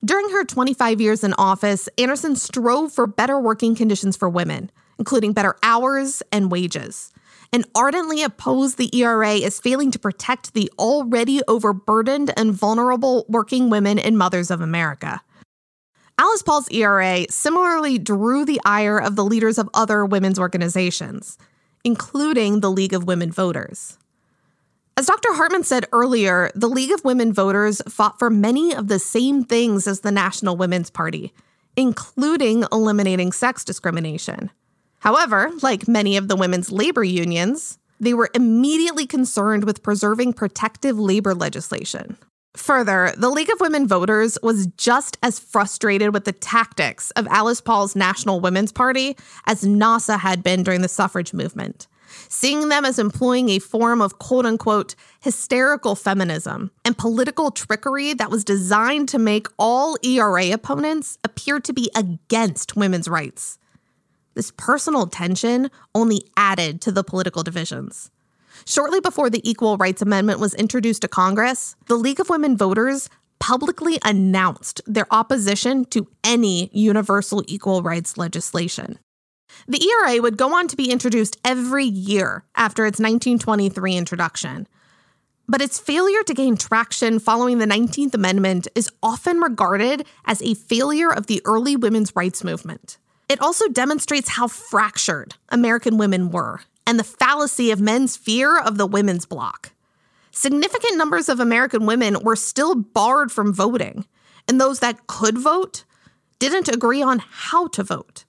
During 0.04 0.30
her 0.30 0.44
25 0.44 1.00
years 1.00 1.24
in 1.24 1.32
office, 1.34 1.88
Anderson 1.96 2.36
strove 2.36 2.92
for 2.92 3.06
better 3.06 3.40
working 3.40 3.74
conditions 3.74 4.16
for 4.16 4.28
women, 4.28 4.70
including 4.98 5.32
better 5.32 5.56
hours 5.62 6.22
and 6.30 6.50
wages, 6.50 7.10
and 7.52 7.64
ardently 7.74 8.22
opposed 8.22 8.76
the 8.76 8.94
ERA 8.94 9.36
as 9.36 9.60
failing 9.60 9.90
to 9.92 9.98
protect 9.98 10.52
the 10.52 10.70
already 10.78 11.40
overburdened 11.48 12.32
and 12.36 12.52
vulnerable 12.52 13.24
working 13.28 13.70
women 13.70 13.98
and 13.98 14.18
mothers 14.18 14.50
of 14.50 14.60
America. 14.60 15.22
Alice 16.16 16.42
Paul's 16.42 16.68
ERA 16.70 17.26
similarly 17.28 17.98
drew 17.98 18.44
the 18.44 18.60
ire 18.64 18.98
of 18.98 19.16
the 19.16 19.24
leaders 19.24 19.58
of 19.58 19.68
other 19.74 20.04
women's 20.06 20.38
organizations, 20.38 21.36
including 21.82 22.60
the 22.60 22.70
League 22.70 22.92
of 22.92 23.06
Women 23.06 23.32
Voters. 23.32 23.98
As 24.96 25.06
Dr. 25.06 25.34
Hartmann 25.34 25.64
said 25.64 25.86
earlier, 25.92 26.52
the 26.54 26.68
League 26.68 26.92
of 26.92 27.04
Women 27.04 27.32
Voters 27.32 27.82
fought 27.88 28.20
for 28.20 28.30
many 28.30 28.72
of 28.72 28.86
the 28.86 29.00
same 29.00 29.42
things 29.42 29.88
as 29.88 30.00
the 30.00 30.12
National 30.12 30.56
Women's 30.56 30.88
Party, 30.88 31.32
including 31.76 32.64
eliminating 32.70 33.32
sex 33.32 33.64
discrimination. 33.64 34.52
However, 35.00 35.50
like 35.62 35.88
many 35.88 36.16
of 36.16 36.28
the 36.28 36.36
women's 36.36 36.70
labor 36.70 37.02
unions, 37.02 37.78
they 37.98 38.14
were 38.14 38.30
immediately 38.34 39.06
concerned 39.06 39.64
with 39.64 39.82
preserving 39.82 40.34
protective 40.34 40.96
labor 40.96 41.34
legislation. 41.34 42.16
Further, 42.56 43.12
the 43.16 43.30
League 43.30 43.50
of 43.50 43.60
Women 43.60 43.88
Voters 43.88 44.38
was 44.40 44.68
just 44.76 45.18
as 45.24 45.40
frustrated 45.40 46.14
with 46.14 46.24
the 46.24 46.32
tactics 46.32 47.10
of 47.12 47.26
Alice 47.26 47.60
Paul's 47.60 47.96
National 47.96 48.38
Women's 48.38 48.70
Party 48.70 49.16
as 49.46 49.64
NAWSA 49.64 50.20
had 50.20 50.44
been 50.44 50.62
during 50.62 50.80
the 50.80 50.88
suffrage 50.88 51.32
movement, 51.34 51.88
seeing 52.28 52.68
them 52.68 52.84
as 52.84 53.00
employing 53.00 53.48
a 53.48 53.58
form 53.58 54.00
of 54.00 54.20
quote 54.20 54.46
unquote 54.46 54.94
hysterical 55.20 55.96
feminism 55.96 56.70
and 56.84 56.96
political 56.96 57.50
trickery 57.50 58.14
that 58.14 58.30
was 58.30 58.44
designed 58.44 59.08
to 59.08 59.18
make 59.18 59.48
all 59.58 59.96
ERA 60.04 60.52
opponents 60.52 61.18
appear 61.24 61.58
to 61.58 61.72
be 61.72 61.90
against 61.96 62.76
women's 62.76 63.08
rights. 63.08 63.58
This 64.34 64.52
personal 64.56 65.08
tension 65.08 65.72
only 65.92 66.22
added 66.36 66.80
to 66.82 66.92
the 66.92 67.02
political 67.02 67.42
divisions. 67.42 68.12
Shortly 68.64 69.00
before 69.00 69.30
the 69.30 69.48
Equal 69.48 69.76
Rights 69.76 70.02
Amendment 70.02 70.40
was 70.40 70.54
introduced 70.54 71.02
to 71.02 71.08
Congress, 71.08 71.76
the 71.86 71.96
League 71.96 72.20
of 72.20 72.30
Women 72.30 72.56
Voters 72.56 73.08
publicly 73.40 73.98
announced 74.04 74.80
their 74.86 75.06
opposition 75.10 75.84
to 75.86 76.08
any 76.22 76.70
universal 76.72 77.42
equal 77.46 77.82
rights 77.82 78.16
legislation. 78.16 78.98
The 79.68 79.82
ERA 79.84 80.22
would 80.22 80.36
go 80.36 80.54
on 80.54 80.68
to 80.68 80.76
be 80.76 80.90
introduced 80.90 81.36
every 81.44 81.84
year 81.84 82.44
after 82.56 82.86
its 82.86 82.98
1923 82.98 83.96
introduction. 83.96 84.66
But 85.46 85.60
its 85.60 85.78
failure 85.78 86.22
to 86.22 86.32
gain 86.32 86.56
traction 86.56 87.18
following 87.18 87.58
the 87.58 87.66
19th 87.66 88.14
Amendment 88.14 88.66
is 88.74 88.90
often 89.02 89.40
regarded 89.40 90.06
as 90.24 90.40
a 90.40 90.54
failure 90.54 91.12
of 91.12 91.26
the 91.26 91.42
early 91.44 91.76
women's 91.76 92.16
rights 92.16 92.42
movement. 92.42 92.96
It 93.28 93.40
also 93.40 93.68
demonstrates 93.68 94.30
how 94.30 94.48
fractured 94.48 95.34
American 95.50 95.98
women 95.98 96.30
were 96.30 96.60
and 96.86 96.98
the 96.98 97.04
fallacy 97.04 97.70
of 97.70 97.80
men's 97.80 98.16
fear 98.16 98.58
of 98.58 98.76
the 98.76 98.86
women's 98.86 99.26
bloc. 99.26 99.72
Significant 100.30 100.96
numbers 100.96 101.28
of 101.28 101.40
American 101.40 101.86
women 101.86 102.18
were 102.22 102.36
still 102.36 102.74
barred 102.74 103.30
from 103.30 103.54
voting, 103.54 104.04
and 104.48 104.60
those 104.60 104.80
that 104.80 105.06
could 105.06 105.38
vote 105.38 105.84
didn't 106.38 106.68
agree 106.68 107.02
on 107.02 107.20
how 107.20 107.68
to 107.68 107.82
vote, 107.82 108.24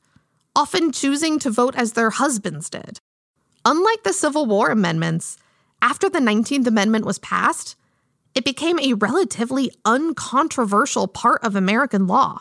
often 0.55 0.91
choosing 0.91 1.39
to 1.39 1.49
vote 1.49 1.75
as 1.75 1.93
their 1.93 2.11
husbands 2.11 2.69
did. 2.69 2.99
Unlike 3.65 4.03
the 4.03 4.13
Civil 4.13 4.45
War 4.45 4.69
amendments, 4.69 5.37
after 5.81 6.09
the 6.09 6.19
19th 6.19 6.67
Amendment 6.67 7.05
was 7.05 7.19
passed, 7.19 7.75
it 8.35 8.45
became 8.45 8.79
a 8.79 8.93
relatively 8.93 9.71
uncontroversial 9.85 11.07
part 11.07 11.43
of 11.43 11.55
American 11.55 12.05
law 12.05 12.39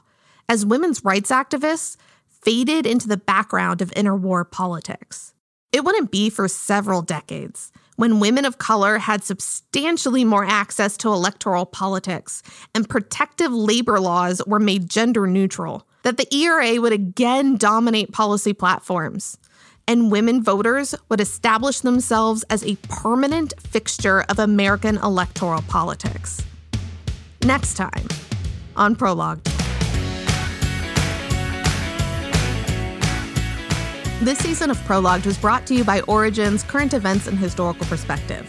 as 0.49 0.67
women's 0.67 1.05
rights 1.05 1.31
activists 1.31 1.97
faded 2.29 2.85
into 2.85 3.09
the 3.09 3.17
background 3.17 3.81
of 3.81 3.91
interwar 3.93 4.49
politics. 4.51 5.34
It 5.75 5.85
wouldn't 5.85 6.13
be 6.13 6.31
for 6.31 6.47
several 6.47 7.03
decades 7.03 7.73
when 7.97 8.21
women 8.21 8.45
of 8.45 8.59
color 8.59 8.99
had 8.99 9.25
substantially 9.25 10.23
more 10.23 10.45
access 10.45 10.97
to 10.99 11.09
electoral 11.09 11.67
politics 11.67 12.45
and 12.77 12.89
protective 12.89 13.53
labor 13.53 13.99
laws 13.99 14.41
were 14.47 14.61
made 14.61 14.89
gender 14.89 15.27
neutral 15.27 15.85
that 16.05 16.17
the 16.17 16.33
ERA 16.33 16.81
would 16.81 16.93
again 16.93 17.57
dominate 17.57 18.13
policy 18.13 18.53
platforms 18.53 19.37
and 19.89 20.13
women 20.13 20.45
voters 20.45 20.95
would 21.09 21.21
establish 21.21 21.81
themselves 21.81 22.45
as 22.45 22.63
a 22.63 22.77
permanent 22.89 23.53
fixture 23.59 24.23
of 24.29 24.39
American 24.39 24.97
electoral 24.99 25.63
politics. 25.63 26.41
Next 27.43 27.75
time 27.75 28.07
on 28.77 28.95
Prologue. 28.95 29.54
This 34.21 34.39
season 34.39 34.71
of 34.71 34.83
Prologued 34.85 35.27
was 35.27 35.37
brought 35.37 35.67
to 35.67 35.75
you 35.75 35.83
by 35.83 36.01
Origins 36.03 36.63
Current 36.63 36.95
Events 36.95 37.27
and 37.27 37.37
Historical 37.37 37.85
Perspective, 37.87 38.49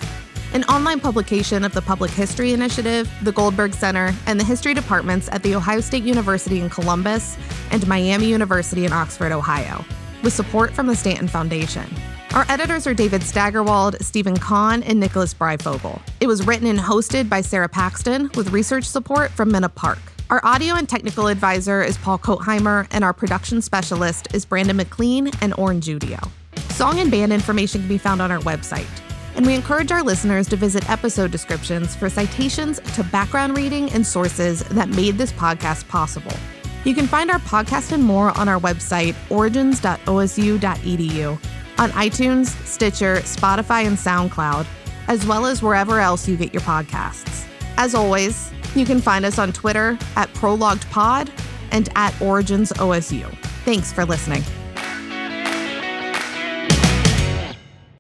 an 0.53 0.63
online 0.65 0.99
publication 0.99 1.65
of 1.65 1.73
the 1.73 1.81
Public 1.81 2.11
History 2.11 2.53
Initiative, 2.53 3.11
the 3.23 3.31
Goldberg 3.31 3.73
Center, 3.73 4.13
and 4.27 4.39
the 4.39 4.43
history 4.43 4.75
departments 4.75 5.27
at 5.31 5.41
The 5.41 5.55
Ohio 5.55 5.81
State 5.81 6.03
University 6.03 6.61
in 6.61 6.69
Columbus 6.69 7.35
and 7.71 7.85
Miami 7.87 8.27
University 8.27 8.85
in 8.85 8.93
Oxford, 8.93 9.31
Ohio, 9.31 9.83
with 10.23 10.33
support 10.33 10.71
from 10.71 10.85
the 10.85 10.95
Stanton 10.95 11.27
Foundation. 11.27 11.89
Our 12.35 12.45
editors 12.47 12.85
are 12.85 12.93
David 12.93 13.23
Steigerwald, 13.23 13.97
Steven 14.01 14.37
Conn, 14.37 14.83
and 14.83 14.99
Nicholas 14.99 15.33
Breyfogle. 15.33 15.99
It 16.19 16.27
was 16.27 16.45
written 16.45 16.67
and 16.67 16.79
hosted 16.79 17.27
by 17.27 17.41
Sarah 17.41 17.69
Paxton 17.69 18.29
with 18.35 18.51
research 18.51 18.85
support 18.85 19.31
from 19.31 19.51
Minna 19.51 19.69
Park. 19.69 19.99
Our 20.27 20.41
audio 20.43 20.73
and 20.73 20.89
technical 20.89 21.27
advisor 21.27 21.83
is 21.83 21.99
Paul 21.99 22.17
Kotheimer, 22.17 22.87
and 22.89 23.03
our 23.03 23.13
production 23.13 23.61
specialist 23.61 24.33
is 24.33 24.43
Brandon 24.43 24.75
McLean 24.75 25.29
and 25.39 25.53
Oren 25.55 25.81
Judio. 25.81 26.31
Song 26.71 26.97
and 26.97 27.11
band 27.11 27.31
information 27.31 27.81
can 27.81 27.87
be 27.87 27.99
found 27.99 28.23
on 28.23 28.31
our 28.31 28.39
website. 28.39 28.87
And 29.35 29.45
we 29.45 29.53
encourage 29.53 29.91
our 29.91 30.01
listeners 30.01 30.47
to 30.47 30.55
visit 30.55 30.89
episode 30.89 31.29
descriptions 31.29 31.95
for 31.95 32.09
citations 32.09 32.79
to 32.95 33.03
background 33.03 33.55
reading 33.55 33.91
and 33.91 34.03
sources 34.05 34.63
that 34.69 34.89
made 34.89 35.19
this 35.19 35.31
podcast 35.31 35.87
possible. 35.89 36.33
You 36.85 36.95
can 36.95 37.05
find 37.05 37.29
our 37.29 37.39
podcast 37.39 37.91
and 37.91 38.01
more 38.01 38.35
on 38.35 38.49
our 38.49 38.59
website, 38.59 39.13
origins.osu.edu, 39.29 41.31
on 41.77 41.91
iTunes, 41.91 42.47
Stitcher, 42.65 43.17
Spotify, 43.17 43.85
and 43.85 43.95
SoundCloud, 43.95 44.65
as 45.07 45.23
well 45.27 45.45
as 45.45 45.61
wherever 45.61 45.99
else 45.99 46.27
you 46.27 46.35
get 46.35 46.51
your 46.51 46.63
podcasts. 46.63 47.45
As 47.77 47.93
always, 47.93 48.51
you 48.75 48.85
can 48.85 49.01
find 49.01 49.25
us 49.25 49.39
on 49.39 49.53
Twitter 49.53 49.97
at 50.15 50.31
ProloguedPod 50.33 51.29
and 51.71 51.89
at 51.95 52.13
OriginsOSU. 52.15 53.35
Thanks 53.65 53.91
for 53.91 54.05
listening. 54.05 54.43